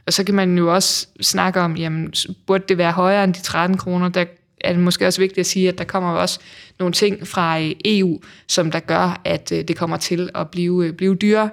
Og 0.07 0.13
så 0.13 0.23
kan 0.23 0.35
man 0.35 0.57
jo 0.57 0.73
også 0.73 1.07
snakke 1.21 1.61
om, 1.61 1.75
jamen, 1.75 2.13
burde 2.47 2.63
det 2.69 2.77
være 2.77 2.91
højere 2.91 3.23
end 3.23 3.33
de 3.33 3.41
13 3.41 3.77
kroner? 3.77 4.09
Der 4.09 4.25
er 4.61 4.73
det 4.73 4.81
måske 4.81 5.07
også 5.07 5.21
vigtigt 5.21 5.39
at 5.39 5.45
sige, 5.45 5.69
at 5.69 5.77
der 5.77 5.83
kommer 5.83 6.09
også 6.09 6.39
nogle 6.79 6.93
ting 6.93 7.27
fra 7.27 7.59
øh, 7.59 7.71
EU, 7.85 8.19
som 8.47 8.71
der 8.71 8.79
gør, 8.79 9.21
at 9.23 9.51
øh, 9.51 9.63
det 9.63 9.77
kommer 9.77 9.97
til 9.97 10.29
at 10.35 10.49
blive, 10.49 10.85
øh, 10.85 10.93
blive 10.93 11.15
dyrere 11.15 11.49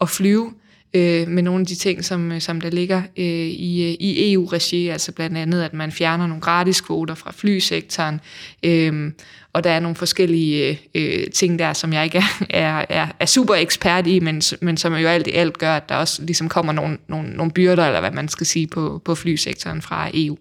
at 0.00 0.08
flyve 0.08 0.52
øh, 0.96 1.28
med 1.28 1.42
nogle 1.42 1.60
af 1.60 1.66
de 1.66 1.74
ting, 1.74 2.04
som, 2.04 2.32
øh, 2.32 2.40
som 2.40 2.60
der 2.60 2.70
ligger 2.70 3.02
øh, 3.16 3.24
i, 3.24 3.82
øh, 3.82 3.96
i 4.00 4.32
EU-regi, 4.32 4.88
altså 4.88 5.12
blandt 5.12 5.38
andet, 5.38 5.62
at 5.62 5.74
man 5.74 5.92
fjerner 5.92 6.26
nogle 6.26 6.40
gratis 6.40 6.80
kvoter 6.80 7.14
fra 7.14 7.32
flysektoren, 7.36 8.20
øh, 8.62 9.12
og 9.52 9.64
der 9.64 9.70
er 9.70 9.80
nogle 9.80 9.96
forskellige 9.96 10.78
øh, 10.94 11.20
øh, 11.20 11.26
ting 11.34 11.58
der, 11.58 11.72
som 11.72 11.92
jeg 11.92 12.04
ikke 12.04 12.18
er, 12.18 12.44
er, 12.50 12.84
er, 12.88 13.06
er 13.20 13.26
super 13.26 13.54
ekspert 13.54 14.06
i, 14.06 14.20
men, 14.20 14.42
men 14.60 14.76
som 14.76 14.94
jo 14.94 15.08
alt 15.08 15.26
i 15.26 15.32
alt 15.32 15.58
gør, 15.58 15.76
at 15.76 15.88
der 15.88 15.94
også 15.94 16.22
ligesom 16.22 16.48
kommer 16.48 16.72
nogle, 16.72 16.98
nogle, 17.08 17.30
nogle 17.30 17.52
byrder, 17.52 17.86
eller 17.86 18.00
hvad 18.00 18.10
man 18.10 18.28
skal 18.28 18.46
sige, 18.46 18.66
på, 18.66 19.02
på 19.04 19.14
flysektoren 19.14 19.82
fra 19.82 20.10
EU. 20.14 20.36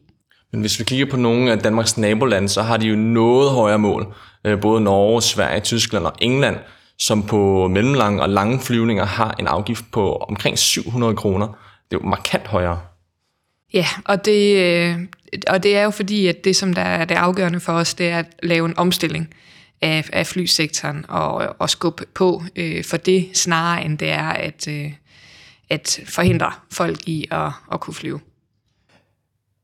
Men 0.52 0.62
hvis 0.62 0.80
vi 0.80 0.84
kigger 0.84 1.06
på 1.06 1.18
nogle 1.18 1.52
af 1.52 1.60
Danmarks 1.60 1.98
nabolande, 1.98 2.50
så 2.50 2.62
har 2.62 2.78
de 2.78 2.88
jo 2.88 2.96
noget 2.96 3.52
højere 3.52 3.80
mål. 3.80 4.14
Både 4.62 4.82
Norge, 4.82 5.22
Sverige, 5.22 5.60
Tyskland 5.60 6.06
og 6.06 6.14
England, 6.22 6.56
som 7.00 7.24
på 7.24 7.68
mellemlange 7.68 8.22
og 8.22 8.30
lange 8.30 8.60
flyvninger 8.60 9.06
har 9.06 9.36
en 9.40 9.48
afgift 9.48 9.86
på 9.92 10.16
omkring 10.16 10.60
700 10.60 11.16
kroner. 11.16 11.48
Det 11.48 11.98
er 11.98 12.00
jo 12.04 12.10
markant 12.10 12.48
højere. 12.48 12.80
Ja, 13.74 13.88
og 14.06 14.26
det, 14.26 14.58
øh, 14.58 15.00
og 15.48 15.64
det 15.64 15.78
er 15.78 15.84
jo 15.84 15.90
fordi, 15.90 16.28
at 16.28 16.44
det, 16.44 16.56
som 16.56 16.74
der 16.74 16.82
er 16.82 17.06
det 17.06 17.16
afgørende 17.16 17.60
for 17.60 17.74
os, 17.74 17.94
det 17.94 18.10
er 18.10 18.20
at 18.20 18.26
lave 18.44 18.66
en 18.66 18.78
omstilling 18.78 19.34
af, 19.82 20.10
af 20.14 20.28
flysektoren 20.28 21.06
og, 21.10 21.56
og 21.60 21.70
skubbe 21.70 22.06
på 22.14 22.44
øh, 22.56 22.84
for 22.84 22.98
det, 22.98 23.30
snarere 23.34 23.86
end 23.86 23.98
det 23.98 24.10
er 24.10 24.30
at, 24.30 24.68
øh, 24.68 24.92
at 25.70 26.00
forhindre 26.08 26.52
folk 26.72 27.08
i 27.08 27.28
at, 27.32 27.52
at 27.72 27.80
kunne 27.80 27.94
flyve. 27.94 28.20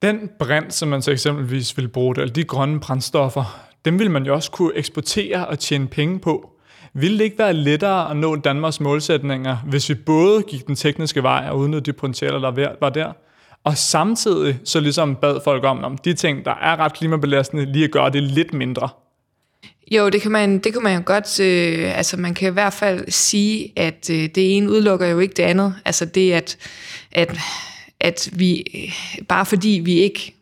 Den 0.01 0.29
brint, 0.39 0.73
som 0.73 0.89
man 0.89 1.01
så 1.01 1.11
eksempelvis 1.11 1.77
vil 1.77 1.88
bruge 1.88 2.15
det, 2.15 2.21
eller 2.21 2.33
de 2.33 2.43
grønne 2.43 2.79
brændstoffer, 2.79 3.67
dem 3.85 4.00
vil 4.00 4.11
man 4.11 4.25
jo 4.25 4.33
også 4.33 4.51
kunne 4.51 4.75
eksportere 4.75 5.47
og 5.47 5.59
tjene 5.59 5.88
penge 5.88 6.19
på. 6.19 6.51
Vil 6.93 7.17
det 7.17 7.24
ikke 7.24 7.38
være 7.38 7.53
lettere 7.53 8.12
at 8.12 8.17
nå 8.17 8.36
Danmarks 8.36 8.79
målsætninger, 8.79 9.57
hvis 9.57 9.89
vi 9.89 9.93
både 9.93 10.43
gik 10.43 10.67
den 10.67 10.75
tekniske 10.75 11.24
vej 11.24 11.48
og 11.50 11.57
udnyttede 11.57 11.91
de 11.91 11.93
potentialer, 11.93 12.51
der 12.51 12.75
var 12.81 12.89
der, 12.89 13.13
og 13.63 13.77
samtidig 13.77 14.60
så 14.63 14.79
ligesom 14.79 15.15
bad 15.15 15.39
folk 15.43 15.63
om, 15.63 15.83
om 15.83 15.98
de 15.98 16.13
ting, 16.13 16.45
der 16.45 16.51
er 16.51 16.75
ret 16.79 16.93
klimabelastende, 16.93 17.74
lige 17.74 17.86
at 17.86 17.91
gøre 17.91 18.10
det 18.10 18.24
lidt 18.24 18.53
mindre? 18.53 18.89
Jo, 19.91 20.10
det 20.10 20.21
kan 20.21 20.31
man, 20.31 20.60
det 20.60 20.74
kan 20.74 20.83
man 20.83 20.95
jo 20.95 21.03
godt, 21.05 21.39
øh, 21.39 21.98
altså 21.98 22.17
man 22.17 22.33
kan 22.33 22.50
i 22.50 22.53
hvert 22.53 22.74
fald 22.74 23.12
sige, 23.12 23.71
at 23.75 24.10
øh, 24.10 24.17
det 24.17 24.57
ene 24.57 24.71
udelukker 24.71 25.07
jo 25.07 25.19
ikke 25.19 25.33
det 25.33 25.43
andet. 25.43 25.75
Altså 25.86 26.05
det, 26.05 26.31
at, 26.33 26.57
at, 27.12 27.38
at 28.00 28.29
vi, 28.33 28.65
øh, 28.75 29.25
bare 29.27 29.45
fordi 29.45 29.81
vi 29.83 29.93
ikke 29.93 30.36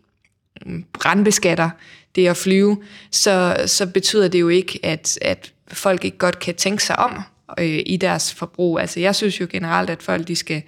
mm, 0.66 0.86
brandbeskatter 0.94 1.70
det 2.16 2.28
at 2.28 2.38
flyve, 2.38 2.78
så, 3.12 3.64
så 3.66 3.88
betyder 3.88 4.28
det 4.28 4.40
jo 4.40 4.50
ikke, 4.50 4.80
at, 4.84 5.20
at 5.22 5.52
folk 5.74 6.06
ikke 6.06 6.18
godt 6.18 6.40
kan 6.40 6.56
tænke 6.56 6.84
sig 6.84 7.00
om 7.00 7.22
øh, 7.60 7.80
i 7.86 7.98
deres 7.98 8.34
forbrug. 8.34 8.80
Altså 8.80 9.00
jeg 9.00 9.16
synes 9.16 9.42
jo 9.42 9.48
generelt, 9.52 9.90
at 9.90 10.04
folk 10.04 10.28
de 10.28 10.36
skal, 10.36 10.64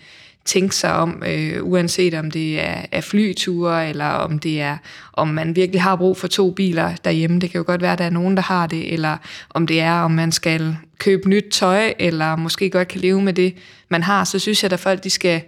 tænke 0.45 0.75
sig 0.75 0.93
om, 0.93 1.23
øh, 1.27 1.63
uanset 1.63 2.13
om 2.13 2.31
det 2.31 2.61
er, 2.61 2.85
er 2.91 3.01
flyture, 3.01 3.89
eller 3.89 4.05
om 4.05 4.39
det 4.39 4.61
er, 4.61 4.77
om 5.13 5.27
man 5.27 5.55
virkelig 5.55 5.81
har 5.81 5.95
brug 5.95 6.17
for 6.17 6.27
to 6.27 6.51
biler 6.51 6.95
derhjemme. 7.05 7.39
Det 7.39 7.51
kan 7.51 7.57
jo 7.57 7.63
godt 7.67 7.81
være, 7.81 7.93
at 7.93 7.99
der 7.99 8.05
er 8.05 8.09
nogen, 8.09 8.37
der 8.37 8.43
har 8.43 8.67
det, 8.67 8.93
eller 8.93 9.17
om 9.49 9.67
det 9.67 9.81
er, 9.81 9.93
om 9.93 10.11
man 10.11 10.31
skal 10.31 10.77
købe 10.97 11.29
nyt 11.29 11.45
tøj, 11.51 11.93
eller 11.99 12.35
måske 12.35 12.69
godt 12.69 12.87
kan 12.87 13.01
leve 13.01 13.21
med 13.21 13.33
det, 13.33 13.55
man 13.89 14.03
har. 14.03 14.23
Så 14.23 14.39
synes 14.39 14.63
jeg, 14.63 14.73
at 14.73 14.79
folk 14.79 15.03
de 15.03 15.09
skal, 15.09 15.41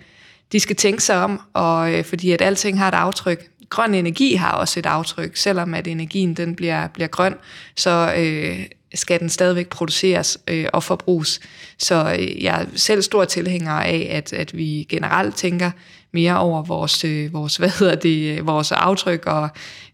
de 0.52 0.60
skal 0.60 0.76
tænke 0.76 1.04
sig 1.04 1.24
om, 1.24 1.42
og, 1.54 1.94
øh, 1.94 2.04
fordi 2.04 2.32
at 2.32 2.42
alting 2.42 2.80
har 2.80 2.88
et 2.88 2.94
aftryk. 2.94 3.50
Grøn 3.70 3.94
energi 3.94 4.36
har 4.36 4.52
også 4.52 4.80
et 4.80 4.86
aftryk, 4.86 5.38
selvom 5.38 5.74
at 5.74 5.88
energien 5.88 6.34
den 6.34 6.56
bliver, 6.56 6.88
bliver 6.88 7.08
grøn, 7.08 7.36
så 7.76 8.14
øh, 8.18 8.66
skal 8.94 9.20
den 9.20 9.30
stadigvæk 9.30 9.70
produceres 9.70 10.38
øh, 10.48 10.66
og 10.74 10.84
forbruges. 10.84 11.40
Så 11.78 12.16
øh, 12.20 12.44
jeg 12.44 12.62
er 12.62 12.66
selv 12.76 13.02
stor 13.02 13.26
tilhænger 13.26 13.72
af, 13.72 14.08
at, 14.12 14.34
at 14.34 14.58
vi 14.58 14.86
generelt 14.90 15.36
tænker 15.36 15.72
mere 16.13 16.39
over 16.39 16.63
vores, 16.63 17.05
øh, 17.05 17.34
vores, 17.34 17.58
hvad 17.58 17.70
hedder 17.79 17.96
det, 17.96 18.39
øh, 18.39 18.48
vores 18.48 18.72
aftryk, 18.72 19.25
og 19.25 19.50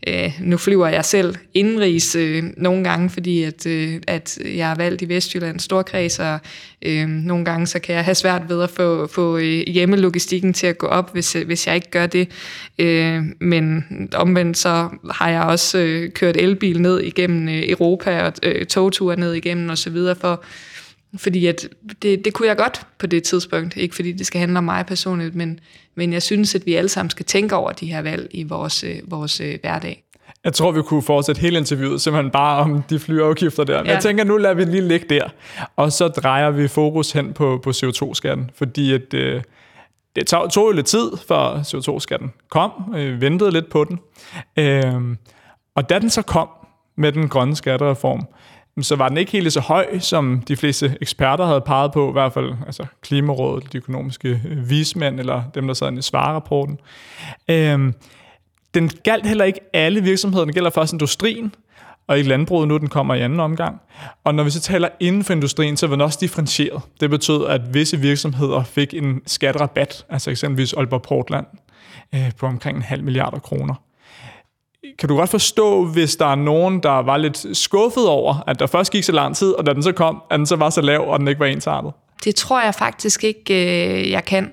øh, 0.08 0.32
nu 0.42 0.58
flyver 0.58 0.88
jeg 0.88 1.06
selv 1.06 1.36
indenrigs 1.54 2.16
øh, 2.16 2.44
nogle 2.58 2.84
gange, 2.84 3.10
fordi 3.10 3.44
at, 3.44 3.66
øh, 3.66 4.02
at 4.08 4.38
jeg 4.46 4.72
er 4.72 4.76
valgt 4.76 5.02
i 5.02 5.10
Vestjyllands 5.10 5.64
Storkreds, 5.64 6.20
og 6.20 6.40
øh, 6.82 7.08
nogle 7.08 7.46
gange 7.46 7.68
så 7.68 7.80
kan 7.80 7.96
jeg 7.96 8.06
have 8.06 8.16
svært 8.16 8.42
ved 8.50 8.64
at 8.64 8.70
få, 8.70 9.08
få 9.08 9.38
øh, 9.38 9.64
hjemmelogistikken 9.68 10.54
til 10.54 10.68
at 10.68 10.78
gå 10.78 10.88
op, 10.88 11.12
hvis, 11.14 11.36
øh, 11.36 11.46
hvis 11.46 11.68
jeg 11.68 11.76
ikke 11.76 11.92
gør 11.92 12.08
det. 12.08 12.28
Øh, 12.80 13.24
men 13.40 13.84
omvendt 14.16 14.58
så 14.58 14.90
har 15.12 15.30
jeg 15.30 15.42
også 15.42 15.78
øh, 15.78 16.12
kørt 16.12 16.38
elbil 16.38 16.82
ned 16.82 17.00
igennem 17.00 17.50
øh, 17.50 17.64
Europa, 17.70 18.22
og 18.22 18.34
øh, 18.44 18.66
togture 18.66 19.16
ned 19.16 19.34
igennem 19.34 19.70
osv., 19.70 19.98
for 20.22 20.44
fordi 21.18 21.48
at 21.48 21.70
det, 22.02 22.26
det 22.26 22.34
kunne 22.34 22.48
jeg 22.48 22.58
godt 22.58 22.88
på 22.98 23.08
det 23.08 23.24
tidspunkt. 23.24 23.78
Ikke 23.78 23.96
fordi 23.96 24.12
det 24.12 24.26
skal 24.26 24.40
handle 24.40 24.58
om 24.58 24.64
mig 24.64 24.86
personligt, 24.86 25.36
men, 25.36 25.60
men 25.96 26.14
jeg 26.14 26.24
synes, 26.24 26.56
at 26.56 26.66
vi 26.66 26.76
alle 26.76 26.90
sammen 26.90 27.10
skal 27.10 27.26
tænke 27.26 27.56
over 27.56 27.72
de 27.72 27.86
her 27.86 28.02
valg 28.02 28.28
i 28.32 28.44
vores, 28.44 28.84
øh, 28.84 28.96
vores 29.06 29.42
øh, 29.42 29.58
hverdag. 29.62 30.04
Jeg 30.44 30.54
tror, 30.54 30.72
vi 30.72 30.82
kunne 30.82 31.02
fortsætte 31.02 31.42
hele 31.42 31.58
interviewet 31.58 32.02
simpelthen 32.02 32.32
bare 32.32 32.62
om 32.62 32.84
de 32.90 33.00
flyafgifter 33.00 33.64
der. 33.64 33.78
Men 33.78 33.86
ja. 33.86 33.94
jeg 33.94 34.02
tænker, 34.02 34.24
nu 34.24 34.38
lader 34.38 34.56
vi 34.56 34.64
lige 34.64 34.88
ligge 34.88 35.06
der. 35.10 35.30
Og 35.76 35.92
så 35.92 36.08
drejer 36.08 36.52
vi 36.52 36.68
fokus 36.68 37.12
hen 37.12 37.34
på, 37.34 37.60
på 37.64 37.70
CO2-skatten. 37.70 38.52
Fordi 38.56 38.94
at, 38.94 39.14
øh, 39.14 39.42
det 40.16 40.28
tog, 40.28 40.52
tog 40.52 40.68
jo 40.68 40.72
lidt 40.72 40.86
tid, 40.86 41.12
før 41.28 41.62
CO2-skatten 41.62 42.32
kom. 42.50 42.72
Vi 42.94 43.22
ventede 43.22 43.52
lidt 43.52 43.70
på 43.70 43.84
den. 43.84 44.00
Øh, 44.58 45.18
og 45.76 45.90
da 45.90 46.00
den 46.00 46.10
så 46.10 46.22
kom 46.22 46.50
med 46.98 47.12
den 47.12 47.30
grønne 47.30 47.56
skattereform, 47.56 48.28
så 48.84 48.96
var 48.96 49.10
den 49.10 49.18
ikke 49.18 49.32
helt 49.32 49.54
så 49.54 49.60
høj, 49.60 50.00
som 50.00 50.44
de 50.48 50.56
fleste 50.56 50.98
eksperter 51.02 51.46
havde 51.46 51.62
peget 51.62 51.92
på, 51.92 52.10
i 52.10 52.12
hvert 52.12 52.34
fald 52.34 52.54
altså 52.66 52.86
Klimarådet, 53.02 53.74
de 53.74 53.78
økonomiske 53.78 54.42
øh, 54.50 54.70
vismænd, 54.70 55.20
eller 55.20 55.44
dem, 55.56 55.68
der 55.68 55.74
sad 55.74 55.98
i 55.98 56.02
svarerapporten. 56.02 56.80
Øhm, 57.48 57.94
den 58.74 58.92
galt 59.04 59.26
heller 59.26 59.46
ikke 59.46 59.60
alle 59.74 60.04
virksomheder, 60.04 60.46
den 60.46 60.54
gælder 60.54 60.70
først 60.70 60.94
industrien, 60.94 61.54
og 62.08 62.20
i 62.20 62.24
landbruget 62.24 62.68
nu, 62.68 62.78
den 62.78 62.88
kommer 62.88 63.14
i 63.14 63.22
anden 63.22 63.40
omgang. 63.40 63.82
Og 64.24 64.36
når 64.36 64.44
vi 64.44 64.50
så 64.50 64.62
taler 64.62 64.90
inden 65.00 65.24
for 65.24 65.34
industrien, 65.34 65.78
så 65.78 65.88
var 65.88 65.96
den 65.96 66.02
også 66.02 66.18
differentieret. 66.22 66.82
Det 67.00 67.10
betød, 67.10 67.46
at 67.48 67.74
visse 67.74 68.00
virksomheder 68.00 68.64
fik 68.64 68.94
en 68.94 69.22
skatterabat, 69.26 70.06
altså 70.10 70.32
eksempelvis 70.32 70.74
Aalborg 70.74 71.02
Portland, 71.02 71.46
øh, 72.16 72.32
på 72.38 72.46
omkring 72.46 72.78
en 72.78 72.84
halv 72.84 73.04
milliard 73.04 73.42
kroner. 73.42 73.76
Kan 75.00 75.10
du 75.10 75.16
godt 75.16 75.30
forstå, 75.30 75.86
hvis 75.86 76.16
der 76.16 76.26
er 76.26 76.36
nogen, 76.36 76.84
der 76.84 76.90
var 76.90 77.18
lidt 77.18 77.58
skuffet 77.58 78.08
over, 78.08 78.44
at 78.48 78.60
der 78.60 78.68
først 78.68 78.92
gik 78.92 79.04
så 79.04 79.12
lang 79.12 79.36
tid, 79.36 79.52
og 79.52 79.66
da 79.66 79.74
den 79.74 79.84
så 79.84 79.92
kom, 79.92 80.22
at 80.32 80.38
den 80.38 80.46
så 80.46 80.56
var 80.56 80.70
så 80.70 80.82
lav, 80.82 81.10
og 81.10 81.20
den 81.20 81.28
ikke 81.28 81.40
var 81.40 81.46
ensartet? 81.46 81.92
Det 82.24 82.36
tror 82.36 82.62
jeg 82.62 82.76
faktisk 82.76 83.24
ikke, 83.24 83.54
øh, 83.54 84.12
jeg 84.12 84.26
kan. 84.26 84.52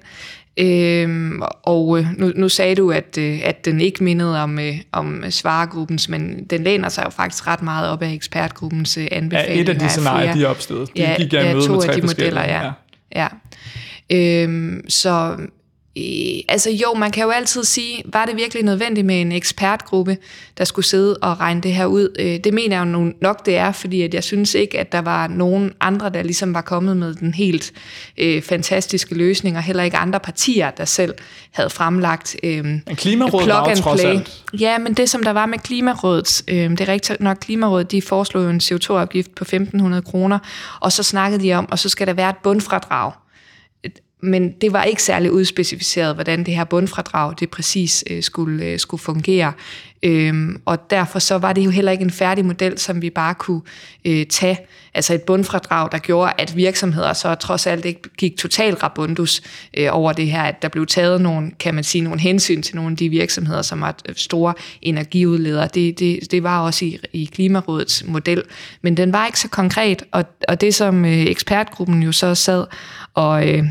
Øhm, 0.59 1.43
og 1.63 1.99
øh, 1.99 2.07
nu, 2.19 2.33
nu 2.37 2.49
sagde 2.49 2.75
du, 2.75 2.91
at, 2.91 3.19
øh, 3.19 3.41
at 3.45 3.65
den 3.65 3.81
ikke 3.81 4.05
mindede 4.05 4.43
om, 4.43 4.59
øh, 4.59 4.75
om 4.93 5.25
svaregruppens, 5.31 6.09
men 6.09 6.45
den 6.45 6.65
læner 6.65 6.89
sig 6.89 7.05
jo 7.05 7.11
faktisk 7.11 7.47
ret 7.47 7.63
meget 7.63 7.91
op 7.91 8.03
af 8.03 8.13
ekspertgruppens 8.13 8.99
øh, 8.99 9.09
anbefalinger. 9.11 9.55
Ja, 9.55 9.61
et 9.61 9.69
af 9.69 9.79
de 9.79 9.89
scenarier, 9.89 10.35
de 10.35 10.47
opstod. 10.47 10.87
De 10.87 10.91
ja, 10.97 11.15
gik 11.17 11.33
ja, 11.33 11.53
to 11.53 11.73
med 11.73 11.89
af 11.89 11.95
de 11.95 12.03
modeller, 12.03 12.43
ja. 12.43 12.73
ja. 13.15 13.29
ja. 14.11 14.43
Øhm, 14.43 14.85
så 14.89 15.37
Øh, 15.97 16.41
altså 16.49 16.71
jo, 16.71 16.95
man 16.95 17.11
kan 17.11 17.25
jo 17.25 17.31
altid 17.31 17.65
sige, 17.65 18.03
var 18.05 18.25
det 18.25 18.37
virkelig 18.37 18.63
nødvendigt 18.63 19.07
med 19.07 19.21
en 19.21 19.33
ekspertgruppe, 19.33 20.17
der 20.59 20.65
skulle 20.65 20.87
sidde 20.87 21.17
og 21.17 21.41
regne 21.41 21.61
det 21.61 21.75
her 21.75 21.87
ud? 21.87 22.17
Øh, 22.19 22.39
det 22.45 22.55
mener 22.55 22.77
jeg 22.77 22.95
jo 22.95 23.13
nok, 23.21 23.47
det 23.47 23.57
er, 23.57 23.73
fordi 23.73 24.03
at 24.03 24.15
jeg 24.15 24.25
synes 24.25 24.55
ikke, 24.55 24.81
at 24.81 24.93
der 24.93 24.99
var 24.99 25.29
nogen 25.29 25.73
andre, 25.81 26.11
der 26.11 26.23
ligesom 26.23 26.55
var 26.55 26.61
kommet 26.61 26.97
med 26.97 27.15
den 27.15 27.35
helt 27.35 27.73
øh, 28.19 28.43
fantastiske 28.43 29.15
løsning, 29.15 29.57
og 29.57 29.63
heller 29.63 29.83
ikke 29.83 29.97
andre 29.97 30.21
partier, 30.21 30.71
der 30.71 30.85
selv 30.85 31.15
havde 31.51 31.71
fremlagt 31.71 32.37
øh, 32.43 32.59
en 32.59 32.83
Klimarådet 32.95 33.45
plug 33.45 33.71
and 33.71 33.99
play. 33.99 34.61
Ja, 34.61 34.79
men 34.79 34.95
det 34.95 35.11
som 35.11 35.23
der 35.23 35.31
var 35.31 35.47
med 35.47 35.59
Klimarådet, 35.59 36.45
øh, 36.49 36.71
det 36.71 36.81
er 36.81 36.89
rigtigt 36.89 37.21
nok, 37.21 37.37
Klimarådet, 37.41 37.91
de 37.91 38.03
foreslog 38.03 38.51
en 38.51 38.61
CO2-afgift 38.65 39.35
på 39.35 39.45
1.500 39.45 40.01
kroner, 40.01 40.39
og 40.81 40.93
så 40.93 41.03
snakkede 41.03 41.43
de 41.43 41.53
om, 41.55 41.69
og 41.71 41.79
så 41.79 41.89
skal 41.89 42.07
der 42.07 42.13
være 42.13 42.31
et 42.31 42.37
bundfradrag 42.43 43.13
men 44.27 44.53
det 44.53 44.73
var 44.73 44.85
ikke 44.85 45.03
særlig 45.03 45.33
udspecificeret, 45.33 46.15
hvordan 46.15 46.47
det 46.47 46.55
her 46.55 46.65
bundfradrag 46.65 47.35
det 47.41 47.51
præcis 47.51 48.05
øh, 48.11 48.23
skulle, 48.23 48.65
øh, 48.65 48.79
skulle 48.79 49.01
fungere. 49.01 49.53
Øhm, 50.03 50.63
og 50.65 50.91
derfor 50.91 51.19
så 51.19 51.39
var 51.39 51.53
det 51.53 51.65
jo 51.65 51.71
heller 51.71 51.93
ikke 51.93 52.05
en 52.05 52.11
færdig 52.11 52.45
model, 52.45 52.79
som 52.79 53.03
vi 53.03 53.11
bare 53.11 53.35
kunne 53.35 53.61
øh, 54.05 54.27
tage. 54.27 54.59
Altså 54.95 55.15
et 55.15 55.23
bundfradrag, 55.23 55.89
der 55.93 55.99
gjorde, 55.99 56.33
at 56.39 56.57
virksomheder 56.57 57.13
så 57.13 57.35
trods 57.35 57.67
alt 57.67 57.85
ikke 57.85 58.01
gik 58.19 58.37
totalt 58.37 58.83
rabundus 58.83 59.43
øh, 59.77 59.89
over 59.91 60.13
det 60.13 60.31
her, 60.31 60.43
at 60.43 60.63
der 60.63 60.69
blev 60.69 60.87
taget 60.87 61.21
nogle, 61.21 61.51
kan 61.61 61.75
man 61.75 61.85
sige, 61.85 62.03
nogle 62.03 62.21
hensyn 62.21 62.63
til 62.63 62.77
nogle 62.77 62.91
af 62.91 62.97
de 62.97 63.09
virksomheder, 63.09 63.63
som 63.63 63.81
var 63.81 63.97
øh, 64.09 64.15
store 64.15 64.55
energiudledere. 64.83 65.69
Det, 65.75 65.99
det, 65.99 66.31
det 66.31 66.43
var 66.43 66.61
også 66.61 66.85
i, 66.85 66.99
i 67.13 67.25
Klimarådets 67.25 68.05
model, 68.07 68.43
men 68.83 68.97
den 68.97 69.13
var 69.13 69.27
ikke 69.27 69.41
så 69.41 69.49
konkret, 69.49 70.03
og, 70.13 70.25
og 70.49 70.61
det 70.61 70.75
som 70.75 71.05
øh, 71.05 71.13
ekspertgruppen 71.13 72.03
jo 72.03 72.13
så 72.13 72.35
sad 72.35 72.65
og, 73.15 73.49
øh, 73.49 73.65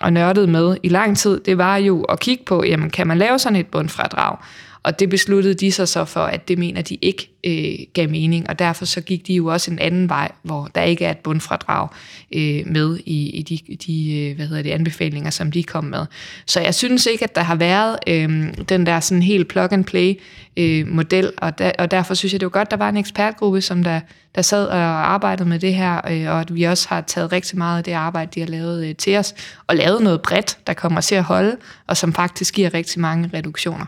og 0.00 0.12
nørdede 0.12 0.46
med 0.46 0.76
i 0.82 0.88
lang 0.88 1.16
tid, 1.16 1.40
det 1.40 1.58
var 1.58 1.76
jo 1.76 2.02
at 2.02 2.20
kigge 2.20 2.44
på, 2.44 2.64
jamen 2.64 2.90
kan 2.90 3.06
man 3.06 3.18
lave 3.18 3.38
sådan 3.38 3.56
et 3.56 3.66
bundfradrag? 3.66 4.36
Og 4.82 4.98
det 4.98 5.08
besluttede 5.08 5.54
de 5.54 5.72
sig 5.72 5.88
så 5.88 6.04
for, 6.04 6.20
at 6.20 6.48
det 6.48 6.58
mener 6.58 6.82
de 6.82 6.98
ikke 7.02 7.30
øh, 7.44 7.86
gav 7.94 8.10
mening, 8.10 8.48
og 8.48 8.58
derfor 8.58 8.84
så 8.84 9.00
gik 9.00 9.26
de 9.26 9.34
jo 9.34 9.46
også 9.46 9.70
en 9.70 9.78
anden 9.78 10.08
vej, 10.08 10.32
hvor 10.42 10.70
der 10.74 10.82
ikke 10.82 11.04
er 11.04 11.10
et 11.10 11.18
bundfradrag 11.18 11.88
øh, 12.34 12.62
med 12.66 12.98
i, 13.06 13.30
i 13.30 13.42
de, 13.42 13.76
de 13.86 14.18
øh, 14.18 14.36
hvad 14.36 14.46
hedder 14.46 14.62
det, 14.62 14.70
anbefalinger, 14.70 15.30
som 15.30 15.52
de 15.52 15.62
kom 15.62 15.84
med. 15.84 16.06
Så 16.46 16.60
jeg 16.60 16.74
synes 16.74 17.06
ikke, 17.06 17.24
at 17.24 17.34
der 17.34 17.42
har 17.42 17.54
været 17.54 17.96
øh, 18.06 18.54
den 18.68 18.86
der 18.86 19.00
sådan 19.00 19.22
helt 19.22 19.48
plug-and-play 19.48 20.20
øh, 20.56 20.88
model, 20.88 21.32
og, 21.36 21.58
der, 21.58 21.72
og 21.78 21.90
derfor 21.90 22.14
synes 22.14 22.32
jeg, 22.32 22.40
det 22.40 22.46
var 22.46 22.50
godt, 22.50 22.70
der 22.70 22.76
var 22.76 22.88
en 22.88 22.96
ekspertgruppe, 22.96 23.60
som 23.60 23.84
der, 23.84 24.00
der 24.34 24.42
sad 24.42 24.66
og 24.66 24.78
arbejdede 25.12 25.48
med 25.48 25.58
det 25.58 25.74
her, 25.74 26.00
øh, 26.10 26.30
og 26.30 26.40
at 26.40 26.54
vi 26.54 26.62
også 26.62 26.88
har 26.88 27.00
taget 27.00 27.32
rigtig 27.32 27.58
meget 27.58 27.78
af 27.78 27.84
det 27.84 27.92
arbejde, 27.92 28.30
de 28.34 28.40
har 28.40 28.46
lavet 28.46 28.86
øh, 28.86 28.94
til 28.94 29.16
os, 29.16 29.34
og 29.66 29.76
lavet 29.76 30.02
noget 30.02 30.22
bredt, 30.22 30.58
der 30.66 30.72
kommer 30.72 31.00
til 31.00 31.14
at 31.14 31.24
holde, 31.24 31.56
og 31.86 31.96
som 31.96 32.12
faktisk 32.12 32.54
giver 32.54 32.74
rigtig 32.74 33.00
mange 33.00 33.30
reduktioner. 33.34 33.86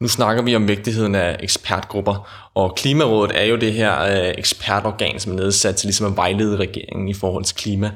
Nu 0.00 0.08
snakker 0.08 0.42
vi 0.42 0.56
om 0.56 0.68
vigtigheden 0.68 1.14
af 1.14 1.36
ekspertgrupper, 1.40 2.48
og 2.54 2.74
Klimarådet 2.74 3.42
er 3.42 3.44
jo 3.44 3.56
det 3.56 3.72
her 3.72 4.02
øh, 4.02 4.34
ekspertorgan, 4.38 5.20
som 5.20 5.32
er 5.32 5.36
nedsat 5.36 5.76
til 5.76 5.86
ligesom 5.86 6.06
at 6.06 6.16
vejlede 6.16 6.56
regeringen 6.56 7.08
i 7.08 7.14
forhold 7.14 7.44
til 7.44 7.56
klima. 7.56 7.90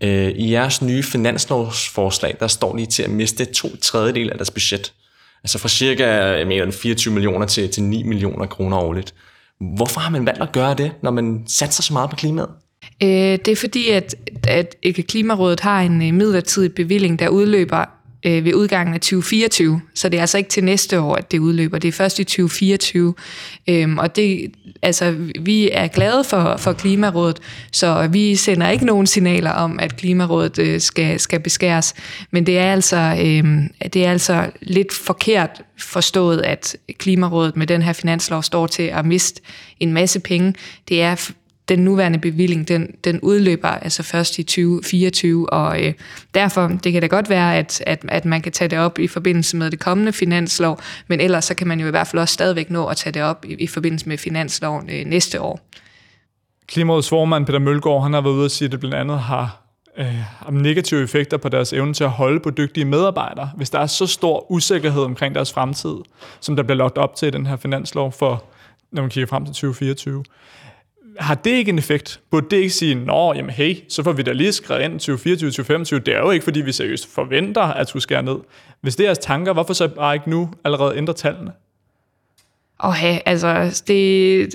Øh, 0.00 0.28
I 0.28 0.52
jeres 0.52 0.82
nye 0.82 1.02
finanslovsforslag, 1.02 2.36
der 2.40 2.46
står 2.46 2.76
lige 2.76 2.86
til 2.86 3.02
at 3.02 3.10
miste 3.10 3.44
to 3.44 3.76
tredjedel 3.76 4.30
af 4.30 4.36
deres 4.36 4.50
budget. 4.50 4.92
Altså 5.44 5.58
fra 5.58 5.68
cirka 5.68 6.44
mere 6.44 6.72
24 6.72 7.14
millioner 7.14 7.46
til, 7.46 7.70
til 7.70 7.82
9 7.82 8.02
millioner 8.02 8.46
kroner 8.46 8.76
årligt. 8.76 9.14
Hvorfor 9.76 10.00
har 10.00 10.10
man 10.10 10.26
valgt 10.26 10.42
at 10.42 10.52
gøre 10.52 10.74
det, 10.74 10.92
når 11.02 11.10
man 11.10 11.44
satser 11.46 11.82
så 11.82 11.92
meget 11.92 12.10
på 12.10 12.16
klimaet? 12.16 12.48
Øh, 13.02 13.08
det 13.08 13.48
er 13.48 13.56
fordi, 13.56 13.88
at, 13.88 14.14
at 14.48 14.76
Klimarådet 15.08 15.60
har 15.60 15.80
en 15.80 15.98
midlertidig 15.98 16.74
bevilling, 16.74 17.18
der 17.18 17.28
udløber 17.28 17.84
øh, 18.26 18.44
ved 18.44 18.54
udgangen 18.54 18.94
af 18.94 19.00
2024. 19.00 19.80
Så 19.94 20.08
det 20.08 20.16
er 20.16 20.20
altså 20.20 20.38
ikke 20.38 20.50
til 20.50 20.64
næste 20.64 21.00
år, 21.00 21.14
at 21.14 21.32
det 21.32 21.38
udløber. 21.38 21.78
Det 21.78 21.88
er 21.88 21.92
først 21.92 22.18
i 22.18 22.24
2024. 22.24 23.14
Øhm, 23.68 23.98
og 23.98 24.16
det, 24.16 24.52
altså, 24.82 25.14
vi 25.40 25.70
er 25.72 25.86
glade 25.86 26.24
for, 26.24 26.56
for 26.56 26.72
Klimarådet, 26.72 27.38
så 27.72 28.08
vi 28.12 28.36
sender 28.36 28.70
ikke 28.70 28.86
nogen 28.86 29.06
signaler 29.06 29.50
om, 29.50 29.78
at 29.78 29.96
Klimarådet 29.96 30.58
øh, 30.58 30.80
skal, 30.80 31.20
skal 31.20 31.40
beskæres. 31.40 31.94
Men 32.30 32.46
det 32.46 32.58
er, 32.58 32.72
altså, 32.72 32.96
øh, 32.96 33.44
det 33.92 34.06
er 34.06 34.10
altså 34.10 34.50
lidt 34.60 34.92
forkert 34.92 35.62
forstået, 35.78 36.40
at 36.40 36.76
Klimarådet 36.98 37.56
med 37.56 37.66
den 37.66 37.82
her 37.82 37.92
finanslov 37.92 38.42
står 38.42 38.66
til 38.66 38.82
at 38.82 39.06
miste 39.06 39.42
en 39.80 39.92
masse 39.92 40.20
penge. 40.20 40.54
Det 40.88 41.02
er 41.02 41.30
den 41.68 41.78
nuværende 41.78 42.18
bevilling, 42.18 42.68
den, 42.68 42.94
den 43.04 43.20
udløber 43.20 43.68
altså 43.68 44.02
først 44.02 44.38
i 44.38 44.42
2024, 44.42 45.52
og 45.52 45.84
øh, 45.84 45.94
derfor, 46.34 46.68
det 46.84 46.92
kan 46.92 47.02
da 47.02 47.06
godt 47.06 47.30
være, 47.30 47.56
at, 47.56 47.82
at, 47.86 48.04
at 48.08 48.24
man 48.24 48.42
kan 48.42 48.52
tage 48.52 48.68
det 48.68 48.78
op 48.78 48.98
i 48.98 49.06
forbindelse 49.06 49.56
med 49.56 49.70
det 49.70 49.78
kommende 49.80 50.12
finanslov, 50.12 50.80
men 51.08 51.20
ellers 51.20 51.44
så 51.44 51.54
kan 51.54 51.66
man 51.66 51.80
jo 51.80 51.86
i 51.86 51.90
hvert 51.90 52.06
fald 52.06 52.20
også 52.20 52.34
stadigvæk 52.34 52.70
nå 52.70 52.86
at 52.86 52.96
tage 52.96 53.12
det 53.12 53.22
op 53.22 53.44
i, 53.44 53.54
i 53.54 53.66
forbindelse 53.66 54.08
med 54.08 54.18
finansloven 54.18 54.90
øh, 54.90 55.04
næste 55.06 55.40
år. 55.40 55.60
Klimarådets 56.66 57.08
formand 57.08 57.46
Peter 57.46 57.58
Mølgaard, 57.58 58.02
han 58.02 58.12
har 58.12 58.20
været 58.20 58.34
ude 58.34 58.44
at 58.44 58.50
sige, 58.50 58.66
at 58.66 58.72
det 58.72 58.80
blandt 58.80 58.96
andet 58.96 59.18
har 59.18 59.62
øh, 59.98 60.46
om 60.46 60.54
negative 60.54 61.02
effekter 61.02 61.36
på 61.36 61.48
deres 61.48 61.72
evne 61.72 61.94
til 61.94 62.04
at 62.04 62.10
holde 62.10 62.40
på 62.40 62.50
dygtige 62.50 62.84
medarbejdere, 62.84 63.50
hvis 63.56 63.70
der 63.70 63.78
er 63.78 63.86
så 63.86 64.06
stor 64.06 64.50
usikkerhed 64.52 65.02
omkring 65.02 65.34
deres 65.34 65.52
fremtid, 65.52 65.94
som 66.40 66.56
der 66.56 66.62
bliver 66.62 66.76
lagt 66.76 66.98
op 66.98 67.14
til 67.14 67.28
i 67.28 67.30
den 67.30 67.46
her 67.46 67.56
finanslov 67.56 68.12
for, 68.12 68.44
når 68.92 69.02
man 69.02 69.10
kigger 69.10 69.26
frem 69.26 69.44
til 69.44 69.54
2024. 69.54 70.24
Har 71.18 71.34
det 71.34 71.50
ikke 71.50 71.68
en 71.68 71.78
effekt? 71.78 72.20
Burde 72.30 72.46
det 72.50 72.56
ikke 72.56 72.70
sige, 72.70 72.94
nå, 72.94 73.34
jamen 73.34 73.50
hey, 73.50 73.76
så 73.88 74.02
får 74.02 74.12
vi 74.12 74.22
da 74.22 74.32
lige 74.32 74.52
skrevet 74.52 74.82
ind 74.82 74.92
2024, 74.92 75.50
2025. 75.50 76.00
Det 76.00 76.14
er 76.14 76.18
jo 76.18 76.30
ikke, 76.30 76.44
fordi 76.44 76.60
vi 76.60 76.72
seriøst 76.72 77.14
forventer, 77.14 77.62
at 77.62 77.90
du 77.92 78.00
skære 78.00 78.22
ned. 78.22 78.36
Hvis 78.80 78.96
det 78.96 79.04
er 79.04 79.08
jeres 79.08 79.18
tanker, 79.18 79.52
hvorfor 79.52 79.72
så 79.72 79.88
bare 79.88 80.14
ikke 80.14 80.30
nu 80.30 80.50
allerede 80.64 80.96
ændre 80.96 81.14
tallene? 81.14 81.52
Og 82.78 82.88
okay, 82.88 83.18
altså, 83.26 83.82
det, 83.88 84.54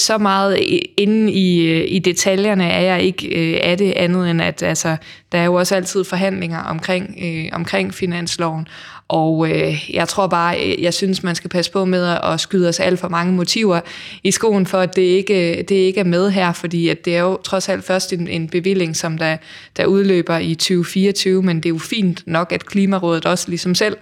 så 0.00 0.18
meget 0.18 0.58
inde 0.96 1.32
i, 1.32 1.66
øh, 1.66 1.84
i 1.88 1.98
detaljerne 1.98 2.64
er 2.64 2.80
jeg 2.80 3.02
ikke 3.02 3.26
øh, 3.26 3.60
af 3.62 3.78
det 3.78 3.92
andet 3.92 4.30
end, 4.30 4.42
at 4.42 4.62
altså, 4.62 4.96
der 5.32 5.38
er 5.38 5.44
jo 5.44 5.54
også 5.54 5.76
altid 5.76 6.04
forhandlinger 6.04 6.58
omkring, 6.58 7.16
øh, 7.22 7.48
omkring 7.52 7.94
finansloven, 7.94 8.68
og 9.08 9.50
øh, 9.50 9.90
jeg 9.94 10.08
tror 10.08 10.26
bare, 10.26 10.66
øh, 10.66 10.82
jeg 10.82 10.94
synes, 10.94 11.22
man 11.22 11.34
skal 11.34 11.50
passe 11.50 11.72
på 11.72 11.84
med 11.84 12.18
at 12.22 12.40
skyde 12.40 12.68
os 12.68 12.80
alt 12.80 13.00
for 13.00 13.08
mange 13.08 13.32
motiver 13.32 13.80
i 14.24 14.30
skoen 14.30 14.66
for, 14.66 14.78
at 14.78 14.96
det 14.96 15.02
ikke, 15.02 15.58
øh, 15.58 15.64
det 15.68 15.74
ikke 15.74 16.00
er 16.00 16.04
med 16.04 16.30
her, 16.30 16.52
fordi 16.52 16.88
at 16.88 17.04
det 17.04 17.16
er 17.16 17.20
jo 17.20 17.36
trods 17.36 17.68
alt 17.68 17.84
først 17.84 18.12
en, 18.12 18.28
en 18.28 18.48
bevilling, 18.48 18.96
som 18.96 19.18
der, 19.18 19.36
der 19.76 19.86
udløber 19.86 20.38
i 20.38 20.54
2024, 20.54 21.42
men 21.42 21.56
det 21.56 21.66
er 21.66 21.70
jo 21.70 21.78
fint 21.78 22.22
nok, 22.26 22.52
at 22.52 22.66
Klimarådet 22.66 23.26
også 23.26 23.48
ligesom 23.48 23.74
selv 23.74 23.96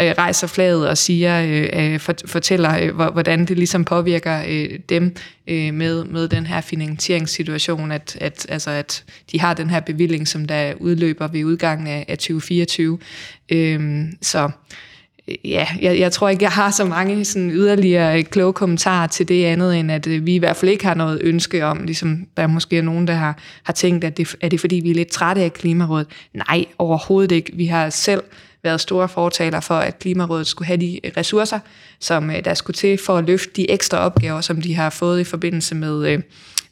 øh, 0.00 0.14
rejser 0.18 0.46
flaget 0.46 0.88
og 0.88 0.98
siger, 0.98 1.42
øh, 1.42 1.92
øh 1.92 2.00
for, 2.00 2.14
fortæller, 2.26 2.78
øh, 2.80 3.12
hvordan 3.12 3.44
det 3.44 3.56
ligesom 3.56 3.84
påvirker 3.84 4.42
øh, 4.48 4.78
dem 4.88 5.14
øh, 5.50 5.74
med, 5.74 6.04
med 6.04 6.28
den 6.28 6.46
her 6.46 6.60
finansieringssituation, 6.60 7.92
at, 7.92 8.16
at, 8.20 8.46
altså, 8.48 8.70
at 8.70 9.04
de 9.32 9.40
har 9.40 9.54
den 9.54 9.70
her 9.70 9.80
bevilling, 9.80 10.28
som 10.28 10.44
der 10.44 10.74
udløber 10.74 11.28
ved 11.28 11.44
udgangen 11.44 11.86
af, 11.86 12.04
af 12.08 12.18
2024. 12.18 12.98
Øhm, 13.48 14.02
øh, 14.02 14.12
så 14.22 14.50
ja, 15.44 15.66
jeg, 15.80 15.98
jeg 15.98 16.12
tror 16.12 16.28
ikke, 16.28 16.42
jeg 16.42 16.50
har 16.50 16.70
så 16.70 16.84
mange 16.84 17.24
sådan 17.24 17.50
yderligere 17.50 18.18
øh, 18.18 18.24
kloge 18.24 18.52
kommentarer 18.52 19.06
til 19.06 19.28
det 19.28 19.44
andet, 19.44 19.78
end 19.78 19.92
at 19.92 20.06
øh, 20.06 20.26
vi 20.26 20.34
i 20.34 20.38
hvert 20.38 20.56
fald 20.56 20.70
ikke 20.70 20.84
har 20.84 20.94
noget 20.94 21.20
ønske 21.22 21.66
om, 21.66 21.82
ligesom 21.82 22.26
der 22.36 22.42
er 22.42 22.46
måske 22.46 22.82
nogen, 22.82 23.06
der 23.06 23.14
har, 23.14 23.38
har 23.62 23.72
tænkt, 23.72 24.04
at 24.04 24.16
det, 24.16 24.34
er 24.40 24.48
det 24.48 24.60
fordi, 24.60 24.76
vi 24.76 24.90
er 24.90 24.94
lidt 24.94 25.10
trætte 25.10 25.42
af 25.42 25.52
Klimarådet? 25.52 26.06
Nej, 26.34 26.64
overhovedet 26.78 27.32
ikke. 27.32 27.52
Vi 27.54 27.66
har 27.66 27.90
selv 27.90 28.22
været 28.62 28.80
store 28.80 29.08
fortaler 29.08 29.60
for, 29.60 29.74
at 29.74 29.98
Klimarådet 29.98 30.46
skulle 30.46 30.66
have 30.66 30.80
de 30.80 31.00
ressourcer, 31.16 31.58
som 32.00 32.30
øh, 32.30 32.44
der 32.44 32.54
skulle 32.54 32.74
til 32.74 32.98
for 32.98 33.16
at 33.16 33.24
løfte 33.24 33.52
de 33.56 33.70
ekstra 33.70 33.98
opgaver, 33.98 34.40
som 34.40 34.62
de 34.62 34.74
har 34.74 34.90
fået 34.90 35.20
i 35.20 35.24
forbindelse 35.24 35.74
med, 35.74 36.08
øh, 36.08 36.22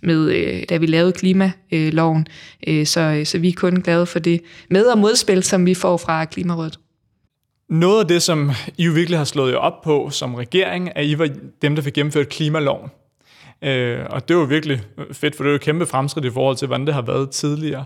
med 0.00 0.30
øh, 0.30 0.62
da 0.68 0.76
vi 0.76 0.86
lavede 0.86 1.12
klimaloven. 1.12 2.26
Så, 2.66 3.22
så 3.24 3.38
vi 3.38 3.48
er 3.48 3.52
kun 3.56 3.82
glade 3.82 4.06
for 4.06 4.18
det 4.18 4.40
med- 4.70 4.86
og 4.86 4.98
modspil, 4.98 5.42
som 5.42 5.66
vi 5.66 5.74
får 5.74 5.96
fra 5.96 6.24
Klimarådet. 6.24 6.78
Noget 7.68 8.00
af 8.00 8.08
det, 8.08 8.22
som 8.22 8.50
I 8.78 8.84
jo 8.84 8.92
virkelig 8.92 9.18
har 9.18 9.24
slået 9.24 9.52
jer 9.52 9.58
op 9.58 9.82
på 9.84 10.10
som 10.10 10.34
regering, 10.34 10.88
er, 10.88 10.92
at 10.96 11.06
I 11.06 11.18
var 11.18 11.28
dem, 11.62 11.74
der 11.74 11.82
fik 11.82 11.94
gennemført 11.94 12.28
klimaloven. 12.28 12.90
Øh, 13.64 13.98
og 14.10 14.28
det 14.28 14.36
var 14.36 14.44
virkelig 14.44 14.80
fedt, 15.12 15.36
for 15.36 15.44
det 15.44 15.50
var 15.50 15.56
et 15.56 15.62
kæmpe 15.62 15.86
fremskridt 15.86 16.26
i 16.26 16.30
forhold 16.30 16.56
til, 16.56 16.66
hvordan 16.66 16.86
det 16.86 16.94
har 16.94 17.02
været 17.02 17.30
tidligere. 17.30 17.84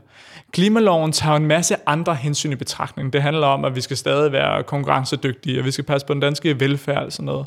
Klimaloven 0.52 1.12
tager 1.12 1.36
en 1.36 1.46
masse 1.46 1.76
andre 1.86 2.14
hensyn 2.14 2.52
i 2.52 2.54
betragtning. 2.54 3.12
Det 3.12 3.22
handler 3.22 3.46
om, 3.46 3.64
at 3.64 3.76
vi 3.76 3.80
skal 3.80 3.96
stadig 3.96 4.32
være 4.32 4.62
konkurrencedygtige, 4.62 5.58
og 5.58 5.64
vi 5.64 5.70
skal 5.70 5.84
passe 5.84 6.06
på 6.06 6.14
den 6.14 6.20
danske 6.20 6.60
velfærd 6.60 7.04
og 7.04 7.12
sådan 7.12 7.26
noget. 7.26 7.46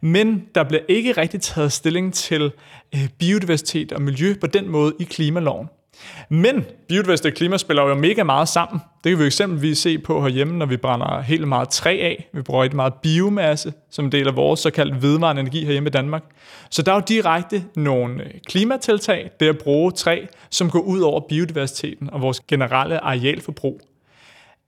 Men 0.00 0.44
der 0.54 0.64
bliver 0.64 0.82
ikke 0.88 1.12
rigtig 1.12 1.40
taget 1.40 1.72
stilling 1.72 2.14
til 2.14 2.52
øh, 2.94 3.08
biodiversitet 3.18 3.92
og 3.92 4.02
miljø 4.02 4.34
på 4.40 4.46
den 4.46 4.68
måde 4.68 4.94
i 5.00 5.04
klimaloven. 5.04 5.68
Men 6.28 6.64
biodiversitet 6.88 7.32
og 7.32 7.36
klima 7.36 7.56
spiller 7.56 7.88
jo 7.88 7.94
mega 7.94 8.22
meget 8.22 8.48
sammen. 8.48 8.80
Det 9.04 9.10
kan 9.10 9.18
vi 9.18 9.26
eksempelvis 9.26 9.78
se 9.78 9.98
på 9.98 10.22
herhjemme, 10.22 10.58
når 10.58 10.66
vi 10.66 10.76
brænder 10.76 11.20
helt 11.20 11.48
meget 11.48 11.68
træ 11.68 11.98
af. 12.02 12.28
Vi 12.32 12.42
bruger 12.42 12.62
rigtig 12.62 12.76
meget 12.76 12.94
biomasse 12.94 13.72
som 13.90 14.10
del 14.10 14.28
af 14.28 14.36
vores 14.36 14.60
såkaldt 14.60 15.02
vedvarende 15.02 15.40
energi 15.40 15.64
herhjemme 15.64 15.88
i 15.88 15.90
Danmark. 15.90 16.22
Så 16.70 16.82
der 16.82 16.92
er 16.92 16.96
jo 16.96 17.02
direkte 17.08 17.64
nogle 17.76 18.24
øh, 18.24 18.30
klimatiltag, 18.46 19.30
det 19.40 19.48
at 19.48 19.58
bruge 19.58 19.92
træ, 19.92 20.24
som 20.50 20.70
går 20.70 20.80
ud 20.80 21.00
over 21.00 21.20
biodiversiteten 21.20 22.10
og 22.10 22.20
vores 22.20 22.40
generelle 22.40 23.04
arealforbrug. 23.04 23.80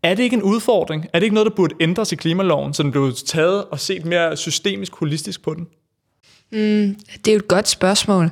Er 0.03 0.15
det 0.15 0.23
ikke 0.23 0.37
en 0.37 0.43
udfordring? 0.43 1.07
Er 1.13 1.19
det 1.19 1.25
ikke 1.25 1.35
noget, 1.35 1.51
der 1.51 1.57
burde 1.57 1.75
ændres 1.81 2.13
i 2.13 2.17
klimaloven, 2.17 2.75
så 2.75 2.83
den 2.83 2.91
blev 2.91 3.13
taget 3.27 3.65
og 3.65 3.81
set 3.81 4.05
mere 4.05 4.37
systemisk 4.37 4.95
holistisk 4.95 5.43
på 5.43 5.55
den? 5.55 5.67
Mm, 6.53 6.97
det 7.25 7.29
er 7.29 7.33
jo 7.33 7.39
et 7.39 7.49
godt 7.49 7.69
spørgsmål. 7.69 8.31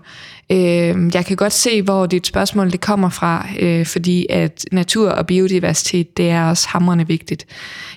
Øh, 0.52 1.10
jeg 1.14 1.26
kan 1.26 1.36
godt 1.36 1.52
se, 1.52 1.82
hvor 1.82 2.06
dit 2.06 2.26
spørgsmål 2.26 2.72
det 2.72 2.80
kommer 2.80 3.08
fra, 3.08 3.46
øh, 3.60 3.86
fordi 3.86 4.26
at 4.30 4.64
natur 4.72 5.10
og 5.10 5.26
biodiversitet, 5.26 6.16
det 6.16 6.30
er 6.30 6.44
også 6.44 6.68
hamrende 6.68 7.06
vigtigt. 7.06 7.46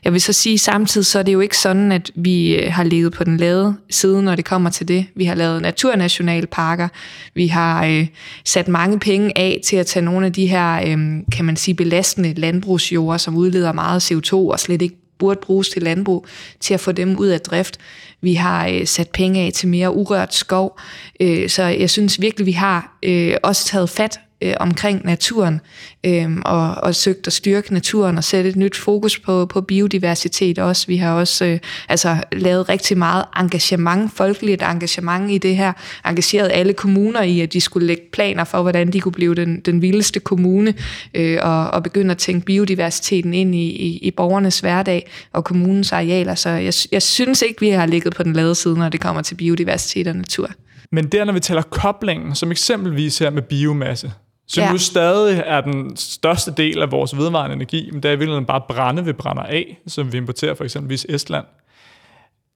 Jeg 0.04 0.14
vil 0.14 0.22
så 0.22 0.34
sige 0.34 0.58
samtidig, 0.58 1.06
så 1.06 1.20
er 1.20 1.24
det 1.24 1.34
jo 1.34 1.40
ikke 1.40 1.58
sådan, 1.58 1.92
at 1.92 2.12
vi 2.16 2.56
øh, 2.56 2.74
har 2.74 2.84
levet 2.84 3.14
på 3.14 3.24
den 3.24 3.38
lade 3.38 3.76
side, 3.90 4.24
når 4.24 4.36
det 4.36 4.46
kommer 4.46 4.70
til 4.70 4.88
det. 4.88 5.06
Vi 5.16 5.26
har 5.26 5.36
lavet 5.36 5.62
naturnationalparker. 5.62 6.88
Vi 7.36 7.48
har 7.48 7.86
øh, 7.86 8.08
sat 8.46 8.68
mange 8.68 9.00
penge 9.00 9.38
af 9.38 9.62
til 9.66 9.76
at 9.76 9.86
tage 9.86 10.06
nogle 10.06 10.26
af 10.26 10.34
de 10.34 10.48
her, 10.48 10.74
øh, 10.76 10.98
kan 11.32 11.46
man 11.46 11.56
sige, 11.56 11.76
belastende 11.76 12.34
landbrugsjord, 12.34 13.20
som 13.20 13.38
udleder 13.38 13.72
meget 13.72 14.12
CO2 14.12 14.34
og 14.34 14.60
slet 14.60 14.82
ikke 14.82 15.03
burde 15.24 15.40
bruges 15.44 15.70
til 15.70 15.84
landbrug, 15.84 16.28
til 16.60 16.74
at 16.74 16.80
få 16.80 16.92
dem 16.92 17.18
ud 17.18 17.28
af 17.28 17.42
drift. 17.42 17.78
Vi 18.22 18.34
har 18.34 18.68
øh, 18.68 18.88
sat 18.88 19.10
penge 19.10 19.42
af 19.42 19.54
til 19.54 19.68
mere 19.68 19.94
urørt 19.94 20.34
skov, 20.34 20.80
øh, 21.20 21.50
så 21.50 21.64
jeg 21.64 21.90
synes 21.90 22.22
virkelig, 22.22 22.46
vi 22.46 22.52
har 22.52 22.98
øh, 23.04 23.36
også 23.44 23.66
taget 23.66 23.90
fat 23.90 24.20
øh, 24.44 24.54
omkring 24.60 25.06
naturen, 25.06 25.62
øh, 26.04 26.38
og, 26.46 26.76
og 26.76 26.96
søgt 26.96 27.28
at 27.28 27.34
styrke 27.34 27.74
naturen 27.74 28.18
og 28.18 28.24
sætte 28.24 28.50
et 28.50 28.56
nyt 28.56 28.76
fokus 28.76 29.20
på, 29.20 29.46
på 29.46 29.62
biodiversitet 29.62 30.60
også. 30.60 30.88
Vi 30.88 30.98
har 30.98 31.14
også 31.14 31.46
øh, 31.46 31.60
altså, 31.90 32.18
lavet 32.32 32.70
rigtig 32.70 32.98
meget 32.98 33.26
engagement, 33.40 34.12
folkeligt 34.16 34.62
engagement 34.62 35.32
i 35.32 35.38
det 35.38 35.56
her, 35.56 35.74
engageret 36.06 36.52
alle 36.54 36.74
kommuner 36.74 37.22
i, 37.22 37.42
at 37.42 37.54
de 37.54 37.62
skulle 37.62 37.88
lægge 37.88 38.04
planer 38.12 38.44
for, 38.44 38.62
hvordan 38.62 38.94
de 38.94 39.00
kunne 39.00 39.12
blive 39.12 39.36
den, 39.36 39.60
den 39.60 39.82
vildeste 39.82 40.20
kommune, 40.20 40.74
øh, 41.14 41.40
og, 41.42 41.72
og 41.72 41.84
begynde 41.84 42.12
at 42.12 42.18
tænke 42.18 42.46
biodiversiteten 42.46 43.34
ind 43.34 43.56
i, 43.56 43.70
i, 43.70 43.98
i 43.98 44.12
borgernes 44.12 44.60
hverdag 44.60 45.12
og 45.34 45.44
kommunens 45.44 45.92
arealer. 45.92 46.36
Så 46.36 46.50
jeg, 46.50 46.74
jeg 46.92 47.02
synes 47.02 47.42
ikke, 47.42 47.60
vi 47.60 47.70
har 47.70 47.86
ligget 47.86 48.16
på 48.16 48.24
den 48.24 48.34
lade 48.34 48.56
side, 48.56 48.76
når 48.76 48.90
det 48.90 49.00
kommer 49.00 49.22
til 49.22 49.36
biodiversitet 49.36 50.08
og 50.08 50.16
natur. 50.16 50.50
Men 50.92 51.08
der, 51.08 51.26
når 51.26 51.34
vi 51.34 51.40
taler 51.40 51.62
koblingen, 51.62 52.36
som 52.36 52.52
eksempelvis 52.52 53.20
her 53.20 53.30
med 53.30 53.42
biomasse, 53.42 54.12
som 54.54 54.64
ja. 54.64 54.72
jo 54.72 54.78
stadig 54.78 55.44
er 55.46 55.62
den 55.62 55.98
største 55.98 56.54
del 56.58 56.82
af 56.82 56.92
vores 56.92 57.18
vedvarende 57.18 57.56
energi, 57.56 57.90
men 57.92 58.04
det 58.04 58.10
er 58.10 58.14
i 58.14 58.16
virkeligheden 58.16 58.46
bare 58.46 58.62
brænde, 58.70 59.06
vi 59.06 59.14
brænder 59.14 59.44
af, 59.44 59.78
som 59.88 60.14
vi 60.14 60.18
importerer 60.18 60.54
for 60.54 60.64
eksempelvis 60.64 61.06
Estland. 61.10 61.46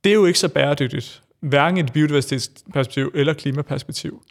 Det 0.03 0.09
er 0.09 0.13
jo 0.13 0.25
ikke 0.25 0.39
så 0.39 0.47
bæredygtigt, 0.47 1.21
hverken 1.39 1.85
et 1.85 1.93
biodiversitetsperspektiv 1.93 3.11
eller 3.15 3.33
klimaperspektiv. 3.33 4.21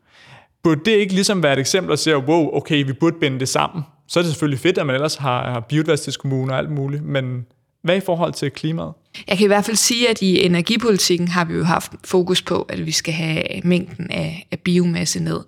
Burde 0.62 0.81
det 0.85 0.96
ikke 0.96 1.14
ligesom 1.14 1.42
være 1.42 1.52
et 1.52 1.59
eksempel 1.59 1.92
at 1.92 1.98
sige, 1.98 2.18
wow, 2.18 2.57
okay, 2.57 2.85
vi 2.85 2.92
burde 2.92 3.16
binde 3.20 3.40
det 3.40 3.48
sammen? 3.48 3.83
Så 4.09 4.18
er 4.18 4.22
det 4.22 4.33
selvfølgelig 4.33 4.59
fedt, 4.59 4.79
at 4.79 4.87
man 4.87 4.94
ellers 4.94 5.14
har, 5.14 5.50
har 5.50 5.61
biodiversitetskommuner 5.61 6.52
og 6.52 6.59
alt 6.59 6.70
muligt, 6.70 7.02
men 7.02 7.46
hvad 7.83 7.96
i 7.96 8.00
forhold 8.00 8.33
til 8.33 8.50
klimaet? 8.50 8.92
Jeg 9.29 9.38
kan 9.38 9.44
i 9.44 9.46
hvert 9.46 9.64
fald 9.64 9.76
sige, 9.76 10.11
at 10.11 10.22
i 10.22 10.44
energipolitikken 10.44 11.29
har 11.29 11.44
vi 11.44 11.55
jo 11.55 11.64
haft 11.64 11.92
fokus 12.05 12.42
på, 12.42 12.62
at 12.62 12.87
vi 12.87 12.92
skal 12.92 13.14
have 13.14 13.42
mængden 13.64 14.11
af, 14.11 14.46
af 14.50 14.61
biomasse 14.61 15.22
ned. 15.22 15.40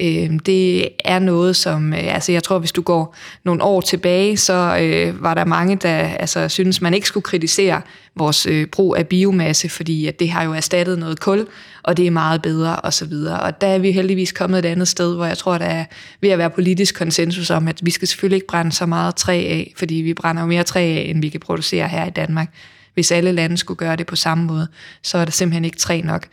Øh, 0.00 0.30
det 0.46 0.88
er 1.04 1.18
noget, 1.18 1.56
som, 1.56 1.92
øh, 1.92 2.14
altså 2.14 2.32
jeg 2.32 2.42
tror, 2.42 2.58
hvis 2.58 2.72
du 2.72 2.82
går 2.82 3.16
nogle 3.44 3.62
år 3.62 3.80
tilbage, 3.80 4.36
så 4.36 4.78
øh, 4.80 5.22
var 5.22 5.34
der 5.34 5.44
mange, 5.44 5.76
der 5.76 5.98
altså, 5.98 6.48
synes, 6.48 6.80
man 6.80 6.94
ikke 6.94 7.06
skulle 7.06 7.24
kritisere 7.24 7.80
vores 8.16 8.46
øh, 8.46 8.66
brug 8.66 8.96
af 8.96 9.06
biomasse, 9.06 9.68
fordi 9.68 10.06
at 10.06 10.20
det 10.20 10.30
har 10.30 10.44
jo 10.44 10.52
erstattet 10.52 10.98
noget 10.98 11.20
kul, 11.20 11.46
og 11.82 11.96
det 11.96 12.06
er 12.06 12.10
meget 12.10 12.42
bedre 12.42 12.76
osv. 12.82 13.12
Og, 13.12 13.38
og 13.38 13.60
der 13.60 13.66
er 13.66 13.78
vi 13.78 13.92
heldigvis 13.92 14.32
kommet 14.32 14.58
et 14.58 14.64
andet 14.64 14.88
sted, 14.88 15.14
hvor 15.14 15.26
jeg 15.26 15.38
tror, 15.38 15.58
der 15.58 15.64
er 15.64 15.84
ved 16.20 16.30
at 16.30 16.38
være 16.38 16.50
politisk 16.50 16.94
konsensus 16.94 17.50
om, 17.50 17.68
at 17.68 17.80
vi 17.82 17.90
skal 17.90 18.08
selvfølgelig 18.08 18.36
ikke 18.36 18.46
brænde 18.46 18.72
så 18.72 18.86
meget 18.86 19.16
træ 19.16 19.32
af, 19.32 19.72
fordi 19.76 19.94
vi 19.94 20.14
brænder 20.14 20.42
jo 20.42 20.48
mere 20.48 20.62
træ 20.62 20.80
af, 20.80 21.06
end 21.08 21.20
vi 21.20 21.28
kan 21.28 21.40
producere 21.40 21.88
her 21.88 22.06
i 22.06 22.10
Danmark 22.10 22.48
hvis 22.96 23.12
alle 23.12 23.32
lande 23.32 23.56
skulle 23.56 23.78
gøre 23.78 23.96
det 23.96 24.06
på 24.06 24.16
samme 24.16 24.44
måde, 24.44 24.68
så 25.02 25.18
er 25.18 25.24
der 25.24 25.32
simpelthen 25.32 25.64
ikke 25.64 25.76
træ 25.76 26.00
nok. 26.04 26.26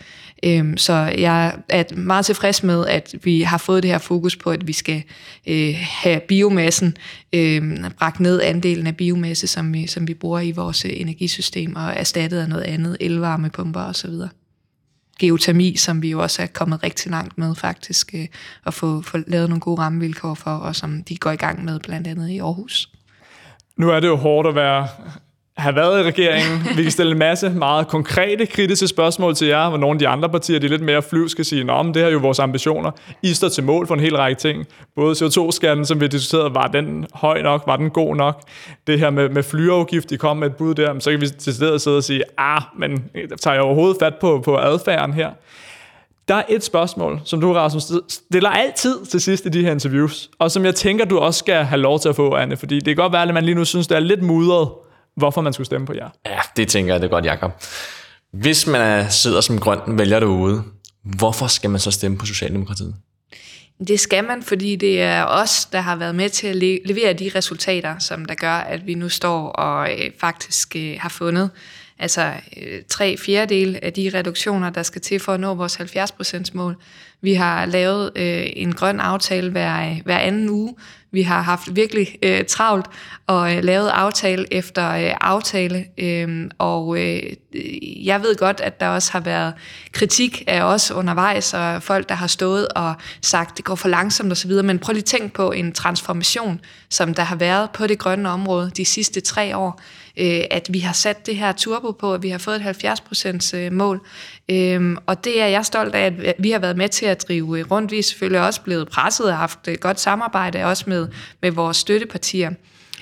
Øhm, 0.43 0.77
så 0.77 0.93
jeg 1.17 1.55
er 1.69 1.95
meget 1.95 2.25
tilfreds 2.25 2.63
med, 2.63 2.87
at 2.87 3.15
vi 3.23 3.41
har 3.41 3.57
fået 3.57 3.83
det 3.83 3.91
her 3.91 3.97
fokus 3.97 4.35
på, 4.35 4.49
at 4.49 4.67
vi 4.67 4.73
skal 4.73 5.03
øh, 5.47 5.75
have 5.79 6.19
biomassen 6.19 6.97
øh, 7.33 7.89
bragt 7.99 8.19
ned 8.19 8.41
andelen 8.41 8.87
af 8.87 8.97
biomasse, 8.97 9.47
som 9.47 9.73
vi, 9.73 9.87
som 9.87 10.07
vi 10.07 10.13
bruger 10.13 10.39
i 10.39 10.51
vores 10.51 10.85
øh, 10.85 10.91
energisystem, 10.93 11.75
og 11.75 11.93
erstattet 11.95 12.39
af 12.39 12.49
noget 12.49 12.63
andet, 12.63 12.97
elvarmepumper 12.99 13.81
osv 13.81 14.13
geotermi, 15.19 15.75
som 15.75 16.01
vi 16.01 16.09
jo 16.09 16.21
også 16.21 16.41
er 16.41 16.45
kommet 16.45 16.83
rigtig 16.83 17.11
langt 17.11 17.37
med 17.37 17.55
faktisk, 17.55 18.11
øh, 18.13 18.27
at 18.65 18.73
få, 18.73 19.01
få 19.01 19.17
lavet 19.27 19.49
nogle 19.49 19.61
gode 19.61 19.81
rammevilkår 19.81 20.33
for, 20.33 20.51
og 20.51 20.75
som 20.75 21.03
de 21.03 21.17
går 21.17 21.31
i 21.31 21.35
gang 21.35 21.65
med 21.65 21.79
blandt 21.79 22.07
andet 22.07 22.29
i 22.29 22.37
Aarhus. 22.37 22.89
Nu 23.77 23.89
er 23.89 23.99
det 23.99 24.07
jo 24.07 24.15
hårdt 24.15 24.47
at 24.47 24.55
være 24.55 24.87
have 25.57 25.75
været 25.75 25.99
i 25.99 26.03
regeringen. 26.03 26.77
Vi 26.77 26.83
kan 26.83 26.91
stille 26.91 27.11
en 27.11 27.17
masse 27.17 27.49
meget 27.49 27.87
konkrete, 27.87 28.45
kritiske 28.45 28.87
spørgsmål 28.87 29.35
til 29.35 29.47
jer, 29.47 29.69
hvor 29.69 29.77
nogle 29.77 29.95
af 29.95 29.99
de 29.99 30.07
andre 30.07 30.29
partier, 30.29 30.59
de 30.59 30.65
er 30.65 30.69
lidt 30.69 30.81
mere 30.81 31.01
flyv, 31.01 31.29
skal 31.29 31.45
sige, 31.45 31.63
Nå, 31.63 31.83
men 31.83 31.93
det 31.93 32.01
her 32.01 32.07
er 32.07 32.11
jo 32.11 32.19
vores 32.19 32.39
ambitioner. 32.39 32.91
I 33.21 33.33
står 33.33 33.49
til 33.49 33.63
mål 33.63 33.87
for 33.87 33.93
en 33.93 33.99
hel 33.99 34.15
række 34.15 34.39
ting. 34.39 34.65
Både 34.95 35.15
CO2-skatten, 35.15 35.85
som 35.85 36.01
vi 36.01 36.07
diskuterede, 36.07 36.55
var 36.55 36.67
den 36.67 37.07
høj 37.13 37.41
nok, 37.41 37.63
var 37.67 37.75
den 37.75 37.89
god 37.89 38.15
nok? 38.15 38.41
Det 38.87 38.99
her 38.99 39.09
med, 39.09 39.29
med 39.29 39.43
flyafgift, 39.43 40.09
de 40.09 40.17
kom 40.17 40.37
med 40.37 40.47
et 40.47 40.55
bud 40.55 40.75
der, 40.75 40.99
så 40.99 41.11
kan 41.11 41.21
vi 41.21 41.27
til 41.27 41.53
stedet 41.53 41.81
sidde 41.81 41.97
og 41.97 42.03
sige, 42.03 42.23
ah, 42.37 42.61
men 42.79 43.03
tager 43.41 43.53
jeg 43.53 43.63
overhovedet 43.63 43.97
fat 43.99 44.13
på, 44.21 44.41
på 44.45 44.57
adfærden 44.57 45.13
her? 45.13 45.29
Der 46.27 46.35
er 46.35 46.43
et 46.49 46.63
spørgsmål, 46.63 47.21
som 47.23 47.41
du, 47.41 47.53
Rasmus, 47.53 47.83
stiller 48.09 48.49
altid 48.49 49.05
til 49.05 49.21
sidst 49.21 49.45
i 49.45 49.49
de 49.49 49.63
her 49.63 49.71
interviews, 49.71 50.29
og 50.39 50.51
som 50.51 50.65
jeg 50.65 50.75
tænker, 50.75 51.05
du 51.05 51.17
også 51.17 51.39
skal 51.39 51.63
have 51.63 51.81
lov 51.81 51.99
til 51.99 52.09
at 52.09 52.15
få, 52.15 52.33
Anne, 52.33 52.57
fordi 52.57 52.75
det 52.75 52.85
kan 52.85 52.95
godt 52.95 53.13
være, 53.13 53.21
at 53.21 53.33
man 53.33 53.43
lige 53.43 53.55
nu 53.55 53.65
synes, 53.65 53.87
det 53.87 53.95
er 53.95 53.99
lidt 53.99 54.23
mudret, 54.23 54.69
hvorfor 55.15 55.41
man 55.41 55.53
skulle 55.53 55.65
stemme 55.65 55.87
på 55.87 55.93
jer. 55.93 56.09
Ja, 56.25 56.39
det 56.57 56.67
tænker 56.67 56.93
jeg, 56.93 57.01
det 57.01 57.07
er 57.07 57.11
godt, 57.11 57.25
Jacob. 57.25 57.51
Hvis 58.31 58.67
man 58.67 59.11
sidder 59.11 59.41
som 59.41 59.59
grøn 59.59 59.79
vælger 59.87 60.19
derude, 60.19 60.63
hvorfor 61.03 61.47
skal 61.47 61.69
man 61.69 61.79
så 61.79 61.91
stemme 61.91 62.17
på 62.17 62.25
Socialdemokratiet? 62.25 62.95
Det 63.87 63.99
skal 63.99 64.23
man, 64.23 64.43
fordi 64.43 64.75
det 64.75 65.01
er 65.01 65.25
os, 65.25 65.65
der 65.65 65.81
har 65.81 65.95
været 65.95 66.15
med 66.15 66.29
til 66.29 66.47
at 66.47 66.55
levere 66.85 67.13
de 67.13 67.31
resultater, 67.35 67.99
som 67.99 68.25
der 68.25 68.35
gør, 68.35 68.53
at 68.53 68.87
vi 68.87 68.93
nu 68.93 69.09
står 69.09 69.49
og 69.49 69.91
øh, 69.91 70.11
faktisk 70.19 70.75
øh, 70.75 70.95
har 70.99 71.09
fundet 71.09 71.49
altså 71.99 72.33
øh, 72.61 72.81
tre 72.89 73.17
fjerdedel 73.17 73.79
af 73.81 73.93
de 73.93 74.11
reduktioner, 74.13 74.69
der 74.69 74.83
skal 74.83 75.01
til 75.01 75.19
for 75.19 75.33
at 75.33 75.39
nå 75.39 75.53
vores 75.53 75.77
70% 75.77 76.49
mål. 76.53 76.75
Vi 77.21 77.33
har 77.33 77.65
lavet 77.65 78.11
øh, 78.15 78.45
en 78.55 78.73
grøn 78.73 78.99
aftale 78.99 79.51
hver, 79.51 79.95
hver 80.03 80.17
anden 80.17 80.49
uge. 80.49 80.75
Vi 81.13 81.21
har 81.21 81.41
haft 81.41 81.75
virkelig 81.75 82.17
øh, 82.21 82.45
travlt 82.45 82.85
og 83.27 83.55
øh, 83.55 83.63
lavet 83.63 83.89
aftale 83.89 84.53
efter 84.53 84.91
øh, 84.91 85.13
aftale. 85.21 85.85
Øh, 85.97 86.49
og 86.57 86.99
øh, 86.99 87.21
jeg 88.05 88.21
ved 88.21 88.35
godt, 88.35 88.61
at 88.61 88.79
der 88.79 88.87
også 88.87 89.11
har 89.11 89.19
været 89.19 89.53
kritik 89.91 90.43
af 90.47 90.61
os 90.61 90.91
undervejs, 90.91 91.53
og 91.53 91.83
folk, 91.83 92.09
der 92.09 92.15
har 92.15 92.27
stået 92.27 92.67
og 92.67 92.93
sagt, 93.21 93.57
det 93.57 93.65
går 93.65 93.75
for 93.75 93.89
langsomt 93.89 94.31
osv., 94.31 94.51
men 94.51 94.79
prøv 94.79 94.93
lige 94.93 95.01
at 95.01 95.05
tænke 95.05 95.33
på 95.33 95.51
en 95.51 95.71
transformation, 95.71 96.59
som 96.89 97.13
der 97.13 97.23
har 97.23 97.35
været 97.35 97.69
på 97.71 97.87
det 97.87 97.99
grønne 97.99 98.29
område 98.29 98.71
de 98.77 98.85
sidste 98.85 99.21
tre 99.21 99.57
år 99.57 99.81
øh, 100.17 100.41
at 100.51 100.67
vi 100.69 100.79
har 100.79 100.93
sat 100.93 101.25
det 101.25 101.35
her 101.35 101.51
turbo 101.51 101.91
på, 101.91 102.13
at 102.13 102.23
vi 102.23 102.29
har 102.29 102.37
fået 102.37 102.55
et 102.55 102.85
70% 103.53 103.57
øh, 103.57 103.71
mål. 103.71 104.01
Øhm, 104.49 104.97
og 105.05 105.23
det 105.23 105.41
er 105.41 105.47
jeg 105.47 105.65
stolt 105.65 105.95
af, 105.95 106.05
at 106.05 106.35
vi 106.39 106.51
har 106.51 106.59
været 106.59 106.77
med 106.77 106.89
til 106.89 107.05
at 107.05 107.25
drive 107.27 107.63
rundt. 107.63 107.91
Vi 107.91 107.99
er 107.99 108.03
selvfølgelig 108.03 108.41
også 108.41 108.61
blevet 108.61 108.89
presset 108.89 109.25
og 109.25 109.37
haft 109.37 109.67
et 109.67 109.79
godt 109.79 109.99
samarbejde 109.99 110.63
også 110.63 110.83
med, 110.87 111.02
med 111.41 111.51
vores 111.51 111.77
støttepartier. 111.77 112.51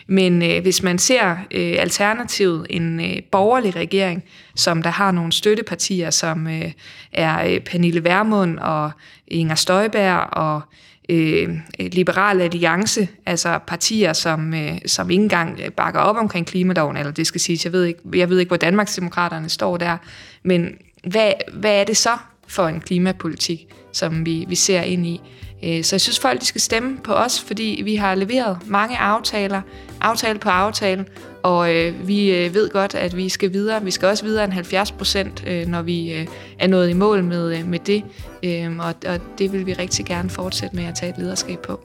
Men 0.08 0.44
øh, 0.44 0.62
hvis 0.62 0.84
man 0.84 1.00
ser 1.00 1.32
øh, 1.32 1.76
alternativet, 1.80 2.68
en 2.70 3.00
øh, 3.00 3.24
borgerlig 3.32 3.76
regering, 3.76 4.24
som 4.56 4.84
der 4.84 4.90
har 4.90 5.12
nogle 5.12 5.32
støttepartier, 5.32 6.10
som 6.10 6.48
øh, 6.48 6.72
er 7.12 7.46
øh, 7.46 7.60
Pernille 7.60 8.04
Vermund 8.04 8.60
og 8.60 8.92
Inger 9.28 9.56
Støjberg 9.56 10.28
og 10.32 10.62
øh, 11.10 11.50
Liberal 11.80 12.42
Alliance, 12.42 13.08
altså 13.26 13.60
partier, 13.68 14.14
som, 14.14 14.54
øh, 14.54 14.78
som 14.86 15.10
ikke 15.10 15.24
engang 15.24 15.60
bakker 15.78 16.00
op 16.00 16.16
omkring 16.16 16.48
klimaloven, 16.48 16.98
eller 16.98 17.12
det 17.12 17.28
skal 17.28 17.42
siges, 17.42 17.66
jeg 17.66 17.74
ved 17.74 17.84
ikke, 17.84 18.00
jeg 18.14 18.30
ved 18.30 18.40
ikke 18.40 18.50
hvor 18.50 18.58
Danmarksdemokraterne 18.58 19.50
står 19.50 19.78
der, 19.78 19.98
men 20.44 20.70
hvad, 21.08 21.32
hvad 21.54 21.80
er 21.80 21.84
det 21.84 21.98
så 21.98 22.18
for 22.48 22.68
en 22.68 22.80
klimapolitik, 22.80 23.68
som 23.94 24.26
vi, 24.26 24.46
vi 24.48 24.56
ser 24.56 24.82
ind 24.82 25.06
i? 25.06 25.22
Øh, 25.64 25.84
så 25.84 25.96
jeg 25.96 26.02
synes, 26.02 26.20
folk 26.20 26.42
de 26.42 26.46
skal 26.46 26.62
stemme 26.62 26.98
på 26.98 27.14
os, 27.14 27.42
fordi 27.42 27.82
vi 27.86 27.96
har 27.96 28.16
leveret 28.16 28.58
mange 28.66 28.98
aftaler, 28.98 29.62
aftale 30.02 30.40
på 30.40 30.50
aftale, 30.50 31.06
og 31.44 31.76
øh, 31.76 32.08
vi 32.08 32.36
øh, 32.36 32.54
ved 32.54 32.70
godt, 32.70 32.96
at 32.96 33.18
vi 33.18 33.30
skal 33.30 33.54
videre. 33.54 33.84
Vi 33.84 33.92
skal 33.92 34.08
også 34.08 34.24
videre 34.24 34.44
end 34.44 34.54
70 34.54 34.92
procent, 34.92 35.44
øh, 35.48 35.68
når 35.68 35.82
vi 35.82 36.14
øh, 36.14 36.28
er 36.60 36.68
nået 36.68 36.90
i 36.90 36.94
mål 36.94 37.24
med, 37.24 37.58
øh, 37.58 37.68
med 37.68 37.80
det. 37.80 38.04
Øh, 38.44 38.78
og, 38.80 38.94
og 39.08 39.20
det 39.38 39.54
vil 39.54 39.66
vi 39.66 39.74
rigtig 39.74 40.06
gerne 40.06 40.30
fortsætte 40.30 40.76
med 40.76 40.86
at 40.86 40.96
tage 40.96 41.10
et 41.10 41.18
lederskab 41.18 41.60
på. 41.60 41.80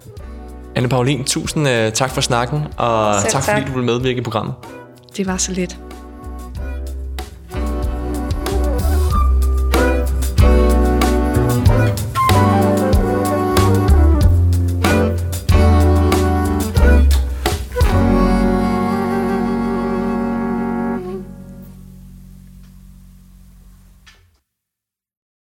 Anne 0.75 0.89
Paulin, 0.89 1.25
tusind 1.25 1.69
øh, 1.69 1.93
tak 1.93 2.11
for 2.11 2.21
snakken, 2.21 2.63
og 2.77 3.15
tak, 3.23 3.31
tak 3.31 3.45
fordi 3.45 3.67
du 3.67 3.73
ville 3.73 3.87
medvirke 3.87 4.19
i 4.19 4.23
programmet. 4.23 4.55
Det 5.17 5.27
var 5.27 5.37
så 5.37 5.53
lidt. 5.53 5.79